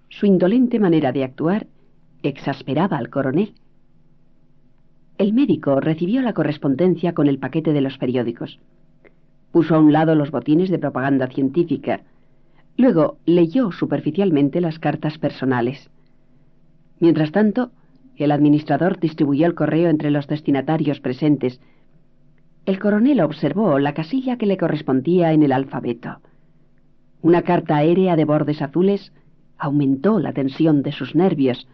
Su 0.09 0.25
indolente 0.25 0.79
manera 0.79 1.13
de 1.13 1.23
actuar 1.23 1.67
exasperaba 2.23 2.97
al 2.97 3.09
coronel. 3.09 3.53
El 5.17 5.31
médico 5.31 5.79
recibió 5.79 6.21
la 6.21 6.33
correspondencia 6.33 7.13
con 7.13 7.27
el 7.27 7.39
paquete 7.39 7.71
de 7.71 7.81
los 7.81 7.97
periódicos. 7.97 8.59
Puso 9.51 9.75
a 9.75 9.79
un 9.79 9.91
lado 9.91 10.15
los 10.15 10.31
botines 10.31 10.69
de 10.69 10.79
propaganda 10.79 11.27
científica. 11.27 12.01
Luego 12.77 13.17
leyó 13.25 13.71
superficialmente 13.71 14.61
las 14.61 14.79
cartas 14.79 15.17
personales. 15.17 15.89
Mientras 16.99 17.31
tanto, 17.31 17.71
el 18.15 18.31
administrador 18.31 18.99
distribuyó 18.99 19.47
el 19.47 19.55
correo 19.55 19.89
entre 19.89 20.11
los 20.11 20.27
destinatarios 20.27 20.99
presentes. 20.99 21.59
El 22.65 22.79
coronel 22.79 23.21
observó 23.21 23.79
la 23.79 23.93
casilla 23.93 24.37
que 24.37 24.45
le 24.45 24.57
correspondía 24.57 25.33
en 25.33 25.43
el 25.43 25.53
alfabeto. 25.53 26.19
Una 27.21 27.41
carta 27.41 27.77
aérea 27.77 28.15
de 28.15 28.25
bordes 28.25 28.61
azules 28.61 29.11
aumentó 29.57 30.19
la 30.19 30.33
tensión 30.33 30.83
de 30.83 30.91
sus 30.91 31.15
nervios. 31.15 31.67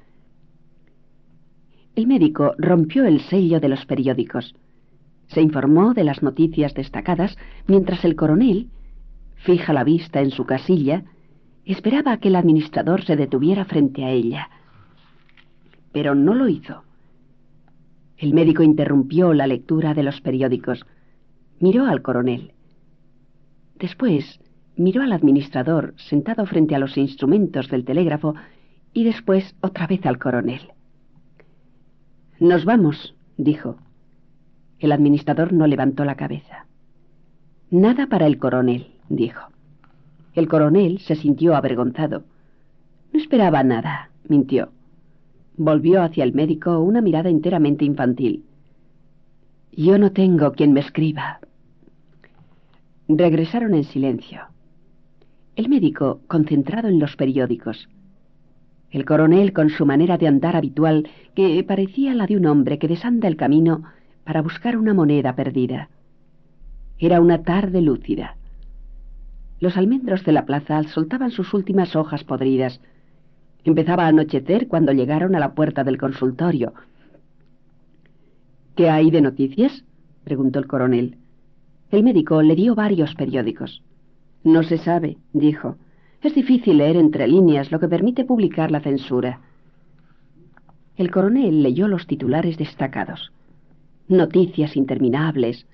El 1.96 2.08
médico 2.08 2.54
rompió 2.58 3.06
el 3.06 3.22
sello 3.22 3.60
de 3.60 3.70
los 3.70 3.86
periódicos. 3.86 4.56
Se 5.28 5.42
informó 5.42 5.94
de 5.94 6.04
las 6.04 6.22
noticias 6.22 6.74
destacadas 6.74 7.38
mientras 7.68 8.06
el 8.06 8.16
coronel, 8.16 8.70
fija 9.36 9.74
la 9.74 9.84
vista 9.84 10.22
en 10.22 10.32
su 10.32 10.46
casilla, 10.46 11.04
esperaba 11.66 12.18
que 12.18 12.30
el 12.30 12.36
administrador 12.36 13.04
se 13.04 13.16
detuviera 13.16 13.66
frente 13.66 14.06
a 14.06 14.12
ella. 14.12 14.50
Pero 15.92 16.16
no 16.16 16.34
lo 16.36 16.48
hizo. 16.48 16.84
El 18.18 18.34
médico 18.34 18.64
interrumpió 18.64 19.34
la 19.34 19.48
lectura 19.48 19.94
de 19.94 20.04
los 20.04 20.22
periódicos. 20.22 20.86
Miró 21.60 21.86
al 21.86 22.02
coronel. 22.02 22.54
Después 23.78 24.40
miró 24.78 25.02
al 25.02 25.12
administrador 25.12 25.94
sentado 25.98 26.46
frente 26.46 26.76
a 26.76 26.80
los 26.80 26.98
instrumentos 26.98 27.70
del 27.70 27.86
telégrafo 27.86 28.36
y 28.94 29.04
después 29.04 29.56
otra 29.62 29.88
vez 29.88 30.06
al 30.06 30.18
coronel. 30.18 30.62
Nos 32.40 32.66
vamos, 32.66 33.16
dijo. 33.38 33.78
El 34.80 34.92
administrador 34.92 35.54
no 35.54 35.68
levantó 35.68 36.06
la 36.06 36.16
cabeza. 36.16 36.66
Nada 37.72 38.08
para 38.08 38.28
el 38.28 38.38
coronel, 38.38 38.88
dijo. 39.10 39.50
El 40.34 40.48
coronel 40.48 41.00
se 41.00 41.16
sintió 41.16 41.56
avergonzado. 41.56 42.24
No 43.14 43.20
esperaba 43.20 43.64
nada, 43.64 44.10
mintió. 44.28 44.70
Volvió 45.58 46.04
hacia 46.04 46.24
el 46.24 46.34
médico 46.34 46.80
una 46.80 47.02
mirada 47.02 47.30
enteramente 47.30 47.86
infantil. 47.86 48.44
Yo 49.72 49.98
no 49.98 50.12
tengo 50.12 50.52
quien 50.52 50.74
me 50.74 50.82
escriba. 50.82 51.40
Regresaron 53.08 53.74
en 53.74 53.86
silencio. 53.86 54.42
El 55.56 55.70
médico 55.70 56.20
concentrado 56.28 56.90
en 56.90 57.00
los 57.00 57.16
periódicos. 57.16 57.88
El 58.92 59.06
coronel 59.06 59.54
con 59.54 59.70
su 59.70 59.86
manera 59.86 60.18
de 60.18 60.28
andar 60.28 60.56
habitual, 60.56 61.08
que 61.34 61.64
parecía 61.64 62.14
la 62.14 62.28
de 62.28 62.36
un 62.36 62.46
hombre 62.46 62.78
que 62.78 62.88
desanda 62.88 63.28
el 63.28 63.38
camino 63.38 63.84
para 64.26 64.42
buscar 64.42 64.76
una 64.76 64.94
moneda 64.94 65.36
perdida. 65.36 65.90
Era 66.98 67.22
una 67.22 67.44
tarde 67.44 67.82
lúcida. 67.82 68.36
Los 69.60 69.78
almendros 69.78 70.26
de 70.26 70.32
la 70.32 70.46
plaza 70.46 70.84
soltaban 70.84 71.32
sus 71.32 71.54
últimas 71.54 71.96
hojas 71.96 72.24
podridas. 72.24 72.82
Empezaba 73.64 74.06
a 74.06 74.08
anochecer 74.08 74.68
cuando 74.68 74.92
llegaron 74.92 75.36
a 75.36 75.40
la 75.40 75.54
puerta 75.54 75.84
del 75.84 75.98
consultorio. 75.98 76.74
¿Qué 78.76 78.90
hay 78.90 79.12
de 79.12 79.22
noticias? 79.22 79.86
preguntó 80.24 80.60
el 80.60 80.68
coronel. 80.68 81.18
El 81.92 82.04
médico 82.04 82.42
le 82.42 82.56
dio 82.56 82.76
varios 82.76 83.14
periódicos. 83.16 83.84
No 84.44 84.64
se 84.64 84.78
sabe, 84.80 85.18
dijo. 85.34 85.78
Es 86.22 86.34
difícil 86.34 86.78
leer 86.78 86.98
entre 86.98 87.28
líneas, 87.28 87.72
lo 87.72 87.80
que 87.80 87.88
permite 87.88 88.26
publicar 88.26 88.72
la 88.72 88.82
censura. 88.82 89.42
El 90.98 91.12
coronel 91.12 91.62
leyó 91.62 91.88
los 91.88 92.08
titulares 92.08 92.58
destacados. 92.58 93.32
Noticias 94.08 94.76
interminables. 94.78 95.66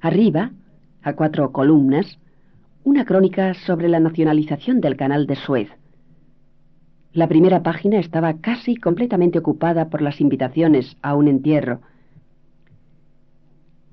Arriba, 0.00 0.52
a 1.02 1.14
cuatro 1.14 1.50
columnas, 1.50 2.18
una 2.84 3.06
crónica 3.06 3.54
sobre 3.54 3.88
la 3.88 4.00
nacionalización 4.00 4.82
del 4.82 4.96
canal 4.96 5.26
de 5.26 5.36
Suez. 5.36 5.70
La 7.14 7.26
primera 7.26 7.62
página 7.62 8.00
estaba 8.00 8.34
casi 8.34 8.76
completamente 8.76 9.38
ocupada 9.38 9.88
por 9.88 10.02
las 10.02 10.20
invitaciones 10.20 10.98
a 11.00 11.14
un 11.14 11.26
entierro. 11.26 11.80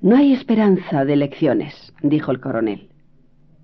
No 0.02 0.18
hay 0.18 0.34
esperanza 0.34 1.06
de 1.06 1.14
elecciones, 1.14 1.94
dijo 2.04 2.32
el 2.32 2.42
coronel. 2.42 2.90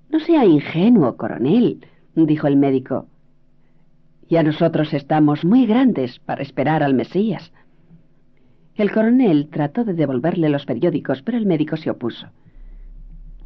No 0.09 0.21
sea 0.21 0.45
ingenuo, 0.45 1.17
coronel, 1.17 1.85
dijo 2.15 2.47
el 2.47 2.55
médico. 2.55 3.07
Ya 4.29 4.41
nosotros 4.41 4.93
estamos 4.93 5.43
muy 5.43 5.65
grandes 5.65 6.17
para 6.19 6.41
esperar 6.41 6.81
al 6.81 6.93
Mesías. 6.93 7.51
El 8.75 8.91
coronel 8.91 9.49
trató 9.49 9.83
de 9.83 9.93
devolverle 9.93 10.49
los 10.49 10.65
periódicos, 10.65 11.21
pero 11.21 11.37
el 11.37 11.45
médico 11.45 11.77
se 11.77 11.89
opuso. 11.89 12.27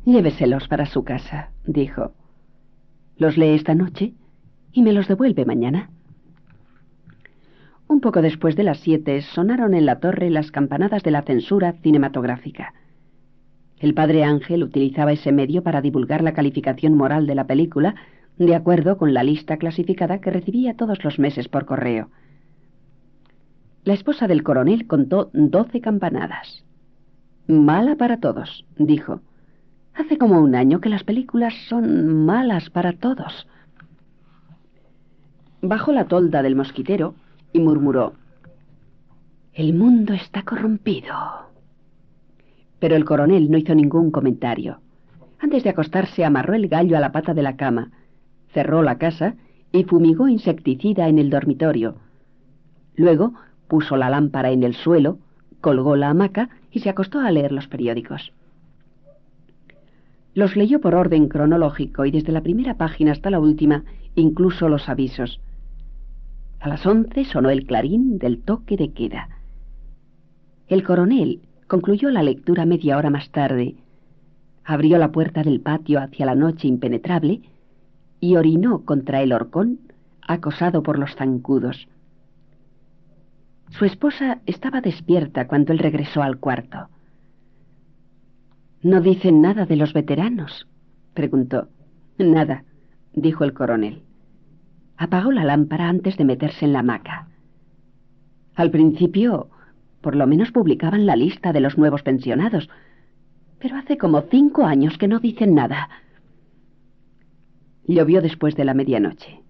Lléveselos 0.06 0.68
para 0.68 0.86
su 0.86 1.04
casa, 1.04 1.50
dijo. 1.66 2.14
Los 3.18 3.38
lee 3.38 3.56
esta 3.56 3.74
noche 3.74 4.14
y 4.72 4.82
me 4.84 4.94
los 4.94 5.08
devuelve 5.08 5.46
mañana. 5.46 5.90
Un 7.88 8.02
poco 8.02 8.22
después 8.22 8.56
de 8.56 8.64
las 8.64 8.80
siete 8.80 9.22
sonaron 9.22 9.74
en 9.74 9.86
la 9.86 10.00
torre 10.00 10.30
las 10.30 10.52
campanadas 10.52 11.04
de 11.04 11.12
la 11.12 11.22
censura 11.22 11.74
cinematográfica. 11.82 12.74
El 13.80 13.94
padre 13.94 14.24
Ángel 14.24 14.64
utilizaba 14.64 15.12
ese 15.12 15.32
medio 15.32 15.64
para 15.64 15.82
divulgar 15.82 16.24
la 16.24 16.34
calificación 16.34 16.96
moral 16.96 17.28
de 17.28 17.36
la 17.36 17.48
película 17.48 17.96
de 18.38 18.56
acuerdo 18.56 18.98
con 18.98 19.14
la 19.14 19.24
lista 19.24 19.58
clasificada 19.58 20.20
que 20.20 20.32
recibía 20.32 20.76
todos 20.76 21.04
los 21.04 21.20
meses 21.20 21.48
por 21.48 21.66
correo. 21.66 22.10
La 23.86 23.94
esposa 23.94 24.28
del 24.28 24.42
coronel 24.42 24.88
contó 24.88 25.30
doce 25.34 25.80
campanadas. 25.80 26.66
Mala 27.48 27.96
para 27.96 28.20
todos, 28.20 28.66
dijo. 28.78 29.22
Hace 29.94 30.18
como 30.18 30.42
un 30.42 30.56
año 30.56 30.82
que 30.82 30.90
las 30.90 31.04
películas 31.04 31.54
son 31.70 32.26
malas 32.26 32.72
para 32.72 32.94
todos. 32.94 33.48
Bajó 35.62 35.92
la 35.92 36.06
tolda 36.06 36.42
del 36.42 36.56
mosquitero 36.56 37.14
y 37.54 37.60
murmuró. 37.60 38.14
El 39.54 39.76
mundo 39.76 40.14
está 40.14 40.42
corrompido. 40.42 41.14
Pero 42.80 42.96
el 42.96 43.06
coronel 43.06 43.52
no 43.52 43.60
hizo 43.60 43.76
ningún 43.76 44.10
comentario. 44.10 44.80
Antes 45.38 45.64
de 45.64 45.70
acostarse 45.70 46.26
amarró 46.26 46.56
el 46.56 46.70
gallo 46.70 46.98
a 46.98 47.00
la 47.00 47.12
pata 47.12 47.36
de 47.36 47.44
la 47.44 47.56
cama, 47.56 47.92
cerró 48.52 48.82
la 48.82 48.98
casa 48.98 49.36
y 49.72 49.84
fumigó 49.84 50.28
insecticida 50.28 51.08
en 51.08 51.20
el 51.20 51.30
dormitorio. 51.30 51.98
Luego 52.96 53.34
puso 53.68 53.98
la 53.98 54.10
lámpara 54.10 54.52
en 54.52 54.64
el 54.64 54.76
suelo, 54.76 55.20
colgó 55.62 55.96
la 55.96 56.10
hamaca 56.10 56.50
y 56.72 56.80
se 56.80 56.90
acostó 56.90 57.20
a 57.20 57.32
leer 57.32 57.52
los 57.52 57.68
periódicos. 57.68 58.32
Los 60.34 60.56
leyó 60.56 60.82
por 60.82 60.96
orden 60.96 61.28
cronológico 61.30 62.06
y 62.06 62.12
desde 62.12 62.32
la 62.32 62.42
primera 62.42 62.76
página 62.76 63.12
hasta 63.12 63.30
la 63.30 63.40
última, 63.40 63.84
incluso 64.16 64.68
los 64.70 64.90
avisos. 64.90 65.40
A 66.60 66.68
las 66.68 66.86
once 66.86 67.26
sonó 67.26 67.50
el 67.50 67.66
clarín 67.66 68.18
del 68.18 68.42
toque 68.42 68.76
de 68.76 68.92
queda. 68.92 69.30
El 70.68 70.84
coronel 70.84 71.42
Concluyó 71.68 72.12
la 72.12 72.22
lectura 72.22 72.66
media 72.66 72.96
hora 72.96 73.10
más 73.10 73.32
tarde. 73.32 73.76
Abrió 74.64 75.00
la 75.00 75.12
puerta 75.12 75.42
del 75.42 75.62
patio 75.62 76.00
hacia 76.00 76.28
la 76.28 76.36
noche 76.36 76.68
impenetrable 76.68 77.42
y 78.20 78.36
orinó 78.36 78.86
contra 78.86 79.24
el 79.24 79.34
horcón, 79.34 79.80
acosado 80.22 80.84
por 80.84 81.00
los 81.00 81.16
zancudos. 81.16 81.88
Su 83.70 83.86
esposa 83.86 84.40
estaba 84.46 84.82
despierta 84.82 85.48
cuando 85.48 85.74
él 85.74 85.80
regresó 85.80 86.22
al 86.22 86.40
cuarto. 86.40 86.90
¿No 88.82 89.02
dicen 89.02 89.42
nada 89.42 89.66
de 89.66 89.76
los 89.76 89.94
veteranos? 89.94 90.68
preguntó. 91.14 91.70
Nada, 92.18 92.64
dijo 93.14 93.44
el 93.44 93.54
coronel. 93.54 94.04
Apagó 94.98 95.32
la 95.32 95.44
lámpara 95.44 95.90
antes 95.90 96.18
de 96.18 96.26
meterse 96.26 96.66
en 96.66 96.74
la 96.74 96.80
hamaca. 96.80 97.28
Al 98.56 98.72
principio 98.72 99.50
por 100.06 100.16
lo 100.16 100.28
menos 100.28 100.52
publicaban 100.52 101.08
la 101.08 101.16
lista 101.16 101.52
de 101.52 101.60
los 101.60 101.80
nuevos 101.80 102.04
pensionados. 102.04 102.70
Pero 103.58 103.76
hace 103.76 103.98
como 103.98 104.22
cinco 104.30 104.64
años 104.64 105.00
que 105.00 105.08
no 105.08 105.18
dicen 105.20 105.56
nada. 105.56 105.90
Llovió 107.88 108.22
después 108.22 108.56
de 108.56 108.66
la 108.66 108.76
medianoche. 108.76 109.42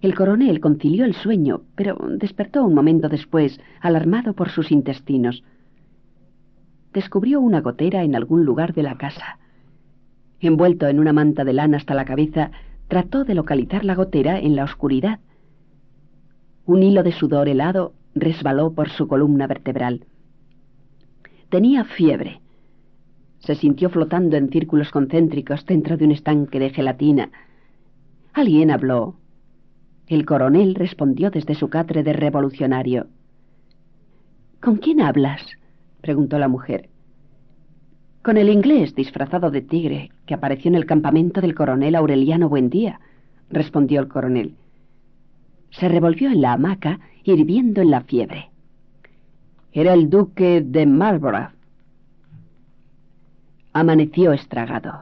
El 0.00 0.14
coronel 0.14 0.60
concilió 0.60 1.04
el 1.04 1.14
sueño, 1.14 1.62
pero 1.74 1.96
despertó 2.18 2.64
un 2.64 2.74
momento 2.74 3.08
después, 3.08 3.60
alarmado 3.80 4.32
por 4.34 4.50
sus 4.50 4.70
intestinos. 4.70 5.42
Descubrió 6.92 7.40
una 7.40 7.60
gotera 7.60 8.04
en 8.04 8.14
algún 8.14 8.44
lugar 8.44 8.74
de 8.74 8.84
la 8.84 8.96
casa. 8.96 9.38
Envuelto 10.40 10.86
en 10.86 11.00
una 11.00 11.12
manta 11.12 11.44
de 11.44 11.52
lana 11.52 11.78
hasta 11.78 11.94
la 11.94 12.04
cabeza, 12.04 12.52
trató 12.86 13.24
de 13.24 13.34
localizar 13.34 13.84
la 13.84 13.96
gotera 13.96 14.38
en 14.38 14.54
la 14.54 14.64
oscuridad. 14.64 15.18
Un 16.64 16.82
hilo 16.82 17.02
de 17.02 17.12
sudor 17.12 17.48
helado 17.48 17.92
resbaló 18.14 18.72
por 18.72 18.90
su 18.90 19.08
columna 19.08 19.46
vertebral. 19.46 20.04
Tenía 21.48 21.84
fiebre. 21.84 22.40
Se 23.40 23.54
sintió 23.54 23.90
flotando 23.90 24.36
en 24.36 24.50
círculos 24.50 24.90
concéntricos 24.90 25.64
dentro 25.66 25.96
de 25.96 26.04
un 26.04 26.12
estanque 26.12 26.58
de 26.58 26.70
gelatina. 26.70 27.30
Alguien 28.32 28.70
habló. 28.70 29.16
El 30.08 30.24
coronel 30.24 30.74
respondió 30.74 31.30
desde 31.30 31.54
su 31.54 31.68
catre 31.68 32.02
de 32.02 32.14
revolucionario. 32.14 33.08
¿Con 34.62 34.76
quién 34.76 35.02
hablas? 35.02 35.42
preguntó 36.00 36.38
la 36.38 36.48
mujer. 36.48 36.88
Con 38.22 38.38
el 38.38 38.48
inglés 38.48 38.94
disfrazado 38.94 39.50
de 39.50 39.60
tigre 39.60 40.10
que 40.24 40.32
apareció 40.32 40.70
en 40.70 40.76
el 40.76 40.86
campamento 40.86 41.42
del 41.42 41.54
coronel 41.54 41.94
Aureliano 41.94 42.48
Buendía, 42.48 43.00
respondió 43.50 44.00
el 44.00 44.08
coronel. 44.08 44.54
Se 45.70 45.88
revolvió 45.88 46.30
en 46.30 46.40
la 46.40 46.54
hamaca, 46.54 47.00
hirviendo 47.24 47.82
en 47.82 47.90
la 47.90 48.00
fiebre. 48.00 48.48
Era 49.72 49.92
el 49.92 50.08
duque 50.08 50.62
de 50.62 50.86
Marlborough. 50.86 51.50
Amaneció 53.74 54.32
estragado. 54.32 54.94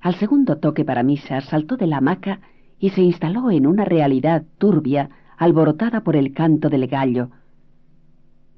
Al 0.00 0.16
segundo 0.16 0.58
toque 0.58 0.84
para 0.84 1.04
misa 1.04 1.40
saltó 1.40 1.76
de 1.76 1.86
la 1.86 1.98
hamaca 1.98 2.40
y 2.82 2.90
se 2.90 3.00
instaló 3.00 3.52
en 3.52 3.68
una 3.68 3.84
realidad 3.84 4.42
turbia 4.58 5.08
alborotada 5.38 6.00
por 6.00 6.16
el 6.16 6.34
canto 6.34 6.68
del 6.68 6.88
gallo. 6.88 7.30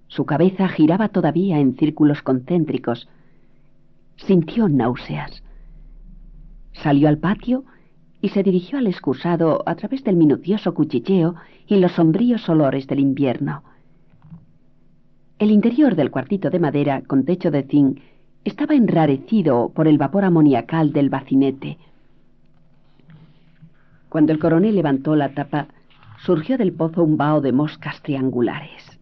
Su 0.09 0.25
cabeza 0.25 0.67
giraba 0.69 1.11
todavía 1.11 1.59
en 1.59 1.77
círculos 1.77 2.23
concéntricos. 2.23 3.07
Sintió 4.17 4.67
náuseas. 4.71 5.43
Salió 6.73 7.09
al 7.09 7.19
patio 7.19 7.65
y 8.23 8.31
se 8.31 8.43
dirigió 8.43 8.79
al 8.79 8.87
excusado 8.87 9.63
a 9.67 9.75
través 9.75 10.03
del 10.05 10.17
minucioso 10.17 10.73
cuchicheo 10.73 11.35
y 11.67 11.77
los 11.77 11.93
sombríos 11.93 12.49
olores 12.49 12.87
del 12.87 13.01
invierno. 13.01 13.63
El 15.39 15.51
interior 15.51 15.97
del 15.97 16.11
cuartito 16.11 16.49
de 16.49 16.61
madera 16.61 17.03
con 17.03 17.27
techo 17.27 17.51
de 17.51 17.65
zinc 17.65 18.01
estaba 18.43 18.75
enrarecido 18.75 19.71
por 19.75 19.87
el 19.87 19.99
vapor 19.99 20.25
amoniacal 20.25 20.95
del 20.95 21.11
bacinete. 21.11 21.77
Cuando 24.15 24.33
el 24.33 24.39
coronel 24.39 24.77
levantó 24.77 25.17
la 25.17 25.31
tapa, 25.31 25.67
surgió 26.19 26.57
del 26.57 26.73
pozo 26.73 27.03
un 27.03 27.17
vaho 27.17 27.41
de 27.41 27.51
moscas 27.51 28.01
triangulares. 28.01 28.97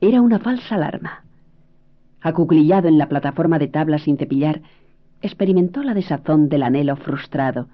Era 0.00 0.22
una 0.22 0.40
falsa 0.40 0.74
alarma. 0.74 1.22
Acuclillado 2.20 2.88
en 2.88 2.98
la 2.98 3.08
plataforma 3.08 3.60
de 3.60 3.68
tablas 3.68 4.02
sin 4.02 4.18
cepillar, 4.18 4.60
experimentó 5.22 5.84
la 5.84 5.94
desazón 5.94 6.48
del 6.48 6.64
anhelo 6.64 6.96
frustrado. 6.96 7.68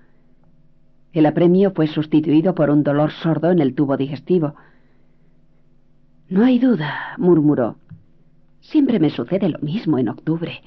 El 1.14 1.24
apremio 1.24 1.70
fue 1.70 1.86
sustituido 1.86 2.54
por 2.54 2.68
un 2.68 2.82
dolor 2.82 3.10
sordo 3.10 3.50
en 3.50 3.60
el 3.60 3.74
tubo 3.74 3.96
digestivo. 3.96 4.56
No 6.28 6.44
hay 6.44 6.58
duda, 6.58 7.14
murmuró. 7.16 7.76
Siempre 8.60 9.00
me 9.00 9.08
sucede 9.08 9.48
lo 9.48 9.60
mismo 9.60 9.96
en 9.96 10.10
octubre. 10.10 10.60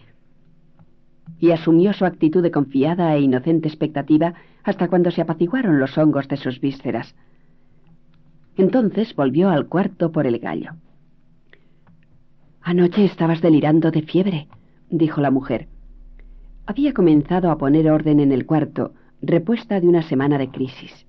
Y 1.39 1.51
asumió 1.51 1.93
su 1.93 2.03
actitud 2.03 2.41
de 2.41 2.49
confiada 2.49 3.13
e 3.13 3.21
inocente 3.21 3.67
expectativa 3.67 4.33
hasta 4.67 4.89
cuando 4.89 5.11
se 5.11 5.21
apaciguaron 5.21 5.79
los 5.79 5.97
hongos 5.97 6.27
de 6.27 6.37
sus 6.37 6.59
vísceras. 6.59 7.15
Entonces 8.57 9.15
volvió 9.15 9.49
al 9.49 9.67
cuarto 9.67 10.11
por 10.11 10.27
el 10.27 10.39
gallo. 10.39 10.71
Anoche 12.61 13.05
estabas 13.05 13.41
delirando 13.41 13.91
de 13.91 14.01
fiebre, 14.01 14.47
dijo 14.89 15.21
la 15.21 15.31
mujer. 15.31 15.67
Había 16.65 16.93
comenzado 16.93 17.49
a 17.49 17.57
poner 17.57 17.89
orden 17.89 18.19
en 18.19 18.33
el 18.33 18.45
cuarto, 18.45 18.93
repuesta 19.21 19.79
de 19.79 19.87
una 19.87 20.01
semana 20.01 20.37
de 20.37 20.49
crisis. 20.49 21.05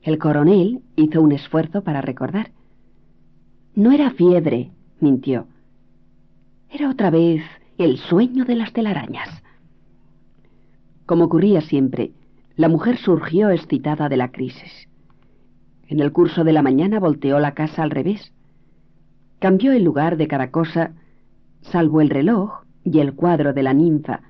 El 0.00 0.18
coronel 0.18 0.80
hizo 0.96 1.20
un 1.20 1.32
esfuerzo 1.32 1.82
para 1.82 2.00
recordar. 2.00 2.52
No 3.74 3.92
era 3.92 4.12
fiebre, 4.12 4.70
mintió. 4.98 5.46
Era 6.70 6.88
otra 6.88 7.10
vez 7.10 7.42
el 7.76 7.98
sueño 7.98 8.46
de 8.46 8.54
las 8.54 8.72
telarañas. 8.72 9.28
Como 11.04 11.24
ocurría 11.24 11.60
siempre, 11.60 12.12
la 12.56 12.68
mujer 12.68 12.96
surgió 12.96 13.50
excitada 13.50 14.08
de 14.08 14.16
la 14.16 14.32
crisis. 14.32 14.88
En 15.88 16.00
el 16.00 16.10
curso 16.10 16.42
de 16.42 16.52
la 16.52 16.62
mañana 16.62 16.98
volteó 16.98 17.38
la 17.38 17.52
casa 17.52 17.82
al 17.82 17.90
revés. 17.90 18.32
Cambió 19.38 19.72
el 19.72 19.84
lugar 19.84 20.16
de 20.16 20.26
cada 20.26 20.50
cosa, 20.50 20.92
salvo 21.60 22.00
el 22.00 22.08
reloj 22.08 22.64
y 22.82 22.98
el 23.00 23.14
cuadro 23.14 23.52
de 23.52 23.62
la 23.62 23.74
ninfa. 23.74 24.22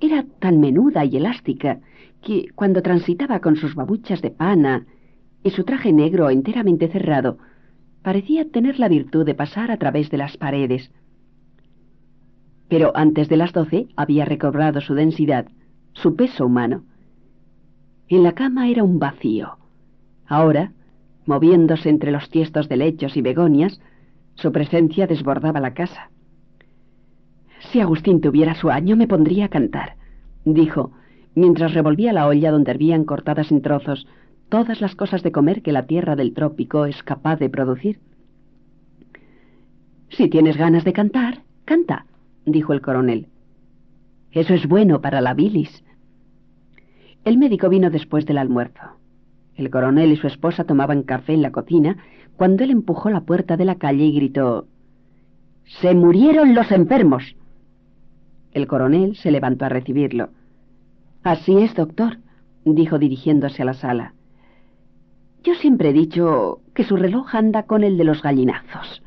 Era 0.00 0.24
tan 0.40 0.60
menuda 0.60 1.04
y 1.04 1.16
elástica 1.16 1.78
que, 2.20 2.48
cuando 2.54 2.82
transitaba 2.82 3.40
con 3.40 3.56
sus 3.56 3.74
babuchas 3.74 4.20
de 4.20 4.30
pana 4.30 4.86
y 5.44 5.50
su 5.50 5.64
traje 5.64 5.92
negro 5.92 6.30
enteramente 6.30 6.88
cerrado, 6.88 7.38
parecía 8.02 8.50
tener 8.50 8.78
la 8.80 8.88
virtud 8.88 9.24
de 9.24 9.34
pasar 9.34 9.70
a 9.70 9.76
través 9.76 10.10
de 10.10 10.18
las 10.18 10.36
paredes. 10.36 10.90
Pero 12.68 12.92
antes 12.96 13.28
de 13.28 13.36
las 13.36 13.52
doce 13.52 13.86
había 13.96 14.24
recobrado 14.24 14.80
su 14.80 14.94
densidad, 14.94 15.46
su 15.92 16.16
peso 16.16 16.46
humano. 16.46 16.84
En 18.08 18.22
la 18.22 18.32
cama 18.32 18.68
era 18.68 18.82
un 18.82 18.98
vacío. 18.98 19.58
Ahora, 20.26 20.72
moviéndose 21.26 21.90
entre 21.90 22.10
los 22.10 22.30
tiestos 22.30 22.68
de 22.68 22.76
lechos 22.78 23.16
y 23.16 23.22
begonias, 23.22 23.80
su 24.34 24.50
presencia 24.50 25.06
desbordaba 25.06 25.60
la 25.60 25.74
casa. 25.74 26.10
Si 27.70 27.80
Agustín 27.80 28.20
tuviera 28.20 28.54
su 28.54 28.70
año 28.70 28.96
me 28.96 29.08
pondría 29.08 29.46
a 29.46 29.48
cantar, 29.48 29.96
dijo, 30.44 30.92
mientras 31.34 31.74
revolvía 31.74 32.12
la 32.12 32.26
olla 32.26 32.50
donde 32.50 32.70
hervían 32.70 33.04
cortadas 33.04 33.50
en 33.50 33.62
trozos 33.62 34.06
todas 34.48 34.80
las 34.80 34.94
cosas 34.94 35.22
de 35.22 35.32
comer 35.32 35.62
que 35.62 35.72
la 35.72 35.86
tierra 35.86 36.16
del 36.16 36.32
trópico 36.32 36.86
es 36.86 37.02
capaz 37.02 37.36
de 37.38 37.50
producir. 37.50 38.00
Si 40.08 40.28
tienes 40.28 40.56
ganas 40.56 40.84
de 40.84 40.94
cantar, 40.94 41.42
canta, 41.64 42.06
dijo 42.46 42.72
el 42.72 42.80
coronel. 42.80 43.26
Eso 44.32 44.54
es 44.54 44.66
bueno 44.66 45.00
para 45.00 45.20
la 45.20 45.34
bilis. 45.34 45.84
El 47.24 47.38
médico 47.38 47.68
vino 47.68 47.90
después 47.90 48.26
del 48.26 48.38
almuerzo. 48.38 48.98
El 49.54 49.70
coronel 49.70 50.12
y 50.12 50.16
su 50.16 50.26
esposa 50.26 50.64
tomaban 50.64 51.02
café 51.02 51.34
en 51.34 51.42
la 51.42 51.50
cocina 51.50 51.96
cuando 52.36 52.64
él 52.64 52.70
empujó 52.70 53.10
la 53.10 53.22
puerta 53.22 53.56
de 53.56 53.64
la 53.64 53.74
calle 53.74 54.04
y 54.04 54.14
gritó 54.14 54.66
Se 55.80 55.94
murieron 55.94 56.54
los 56.54 56.70
enfermos. 56.70 57.36
El 58.52 58.66
coronel 58.66 59.16
se 59.16 59.30
levantó 59.30 59.64
a 59.64 59.68
recibirlo. 59.68 60.30
Así 61.22 61.58
es, 61.58 61.74
doctor, 61.74 62.18
dijo 62.64 62.98
dirigiéndose 62.98 63.62
a 63.62 63.66
la 63.66 63.74
sala. 63.74 64.14
Yo 65.42 65.54
siempre 65.54 65.90
he 65.90 65.92
dicho 65.92 66.60
que 66.74 66.84
su 66.84 66.96
reloj 66.96 67.34
anda 67.34 67.64
con 67.64 67.84
el 67.84 67.96
de 67.96 68.04
los 68.04 68.22
gallinazos. 68.22 69.02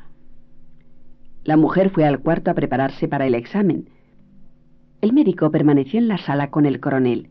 La 1.44 1.56
mujer 1.56 1.90
fue 1.90 2.04
al 2.04 2.20
cuarto 2.20 2.50
a 2.50 2.54
prepararse 2.54 3.08
para 3.08 3.26
el 3.26 3.34
examen. 3.34 3.88
El 5.00 5.12
médico 5.12 5.50
permaneció 5.50 5.98
en 5.98 6.08
la 6.08 6.18
sala 6.18 6.50
con 6.50 6.66
el 6.66 6.80
coronel. 6.80 7.28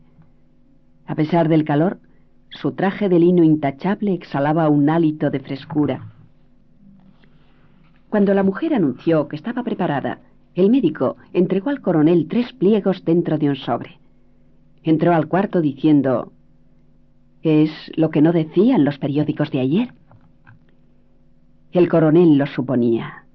A 1.12 1.14
pesar 1.14 1.50
del 1.50 1.64
calor, 1.64 1.98
su 2.48 2.72
traje 2.72 3.10
de 3.10 3.18
lino 3.18 3.44
intachable 3.44 4.14
exhalaba 4.14 4.70
un 4.70 4.88
hálito 4.88 5.28
de 5.28 5.40
frescura. 5.40 6.10
Cuando 8.08 8.32
la 8.32 8.42
mujer 8.42 8.72
anunció 8.72 9.28
que 9.28 9.36
estaba 9.36 9.62
preparada, 9.62 10.20
el 10.54 10.70
médico 10.70 11.18
entregó 11.34 11.68
al 11.68 11.82
coronel 11.82 12.28
tres 12.30 12.54
pliegos 12.54 13.04
dentro 13.04 13.36
de 13.36 13.50
un 13.50 13.56
sobre. 13.56 13.98
Entró 14.84 15.12
al 15.12 15.28
cuarto 15.28 15.60
diciendo, 15.60 16.32
es 17.42 17.70
lo 17.94 18.08
que 18.08 18.22
no 18.22 18.32
decían 18.32 18.82
los 18.86 18.96
periódicos 18.96 19.50
de 19.50 19.60
ayer. 19.60 19.92
El 21.72 21.90
coronel 21.90 22.38
lo 22.38 22.46
suponía. 22.46 23.26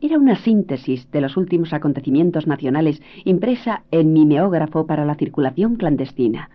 Era 0.00 0.16
una 0.16 0.36
síntesis 0.36 1.10
de 1.10 1.20
los 1.20 1.36
últimos 1.36 1.74
acontecimientos 1.74 2.46
nacionales 2.46 3.02
impresa 3.26 3.82
en 3.90 4.14
mimeógrafo 4.14 4.86
para 4.86 5.04
la 5.04 5.16
circulación 5.16 5.76
clandestina 5.76 6.48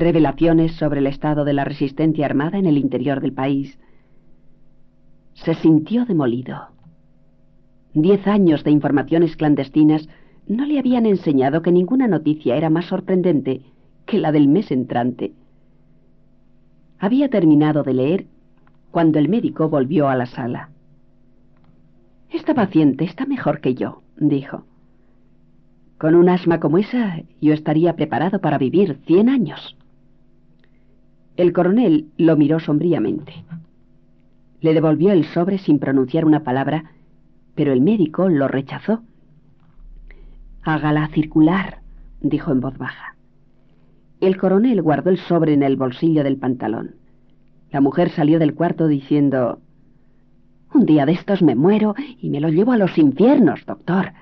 revelaciones 0.00 0.72
sobre 0.72 1.00
el 1.00 1.06
estado 1.06 1.44
de 1.44 1.52
la 1.52 1.64
resistencia 1.64 2.26
armada 2.26 2.58
en 2.58 2.66
el 2.66 2.78
interior 2.78 3.20
del 3.20 3.32
país. 3.32 3.78
Se 5.34 5.54
sintió 5.54 6.04
demolido. 6.04 6.68
Diez 7.94 8.26
años 8.26 8.64
de 8.64 8.70
informaciones 8.70 9.36
clandestinas 9.36 10.08
no 10.48 10.64
le 10.64 10.78
habían 10.78 11.06
enseñado 11.06 11.62
que 11.62 11.70
ninguna 11.70 12.08
noticia 12.08 12.56
era 12.56 12.70
más 12.70 12.86
sorprendente 12.86 13.62
que 14.06 14.18
la 14.18 14.32
del 14.32 14.48
mes 14.48 14.70
entrante. 14.70 15.32
Había 16.98 17.28
terminado 17.28 17.82
de 17.82 17.94
leer 17.94 18.26
cuando 18.90 19.18
el 19.18 19.28
médico 19.28 19.68
volvió 19.68 20.08
a 20.08 20.16
la 20.16 20.26
sala. 20.26 20.70
Esta 22.30 22.54
paciente 22.54 23.04
está 23.04 23.26
mejor 23.26 23.60
que 23.60 23.74
yo, 23.74 24.02
dijo. 24.16 24.64
Con 25.98 26.14
un 26.14 26.28
asma 26.28 26.60
como 26.60 26.78
esa, 26.78 27.22
yo 27.40 27.52
estaría 27.52 27.94
preparado 27.94 28.40
para 28.40 28.56
vivir 28.56 28.98
cien 29.06 29.28
años. 29.28 29.76
El 31.36 31.52
coronel 31.52 32.06
lo 32.16 32.36
miró 32.36 32.60
sombríamente. 32.60 33.32
Le 34.60 34.74
devolvió 34.74 35.12
el 35.12 35.24
sobre 35.24 35.58
sin 35.58 35.78
pronunciar 35.78 36.24
una 36.24 36.44
palabra, 36.44 36.92
pero 37.54 37.72
el 37.72 37.80
médico 37.80 38.28
lo 38.28 38.48
rechazó. 38.48 39.02
Hágala 40.62 41.08
circular, 41.08 41.78
dijo 42.20 42.52
en 42.52 42.60
voz 42.60 42.76
baja. 42.76 43.16
El 44.20 44.36
coronel 44.36 44.82
guardó 44.82 45.10
el 45.10 45.18
sobre 45.18 45.54
en 45.54 45.62
el 45.62 45.76
bolsillo 45.76 46.22
del 46.22 46.36
pantalón. 46.36 46.96
La 47.70 47.80
mujer 47.80 48.10
salió 48.10 48.38
del 48.38 48.54
cuarto 48.54 48.86
diciendo 48.86 49.60
Un 50.74 50.84
día 50.84 51.06
de 51.06 51.12
estos 51.12 51.42
me 51.42 51.54
muero 51.54 51.94
y 52.20 52.28
me 52.28 52.40
lo 52.40 52.48
llevo 52.48 52.72
a 52.72 52.76
los 52.76 52.98
infiernos, 52.98 53.64
doctor. 53.64 54.12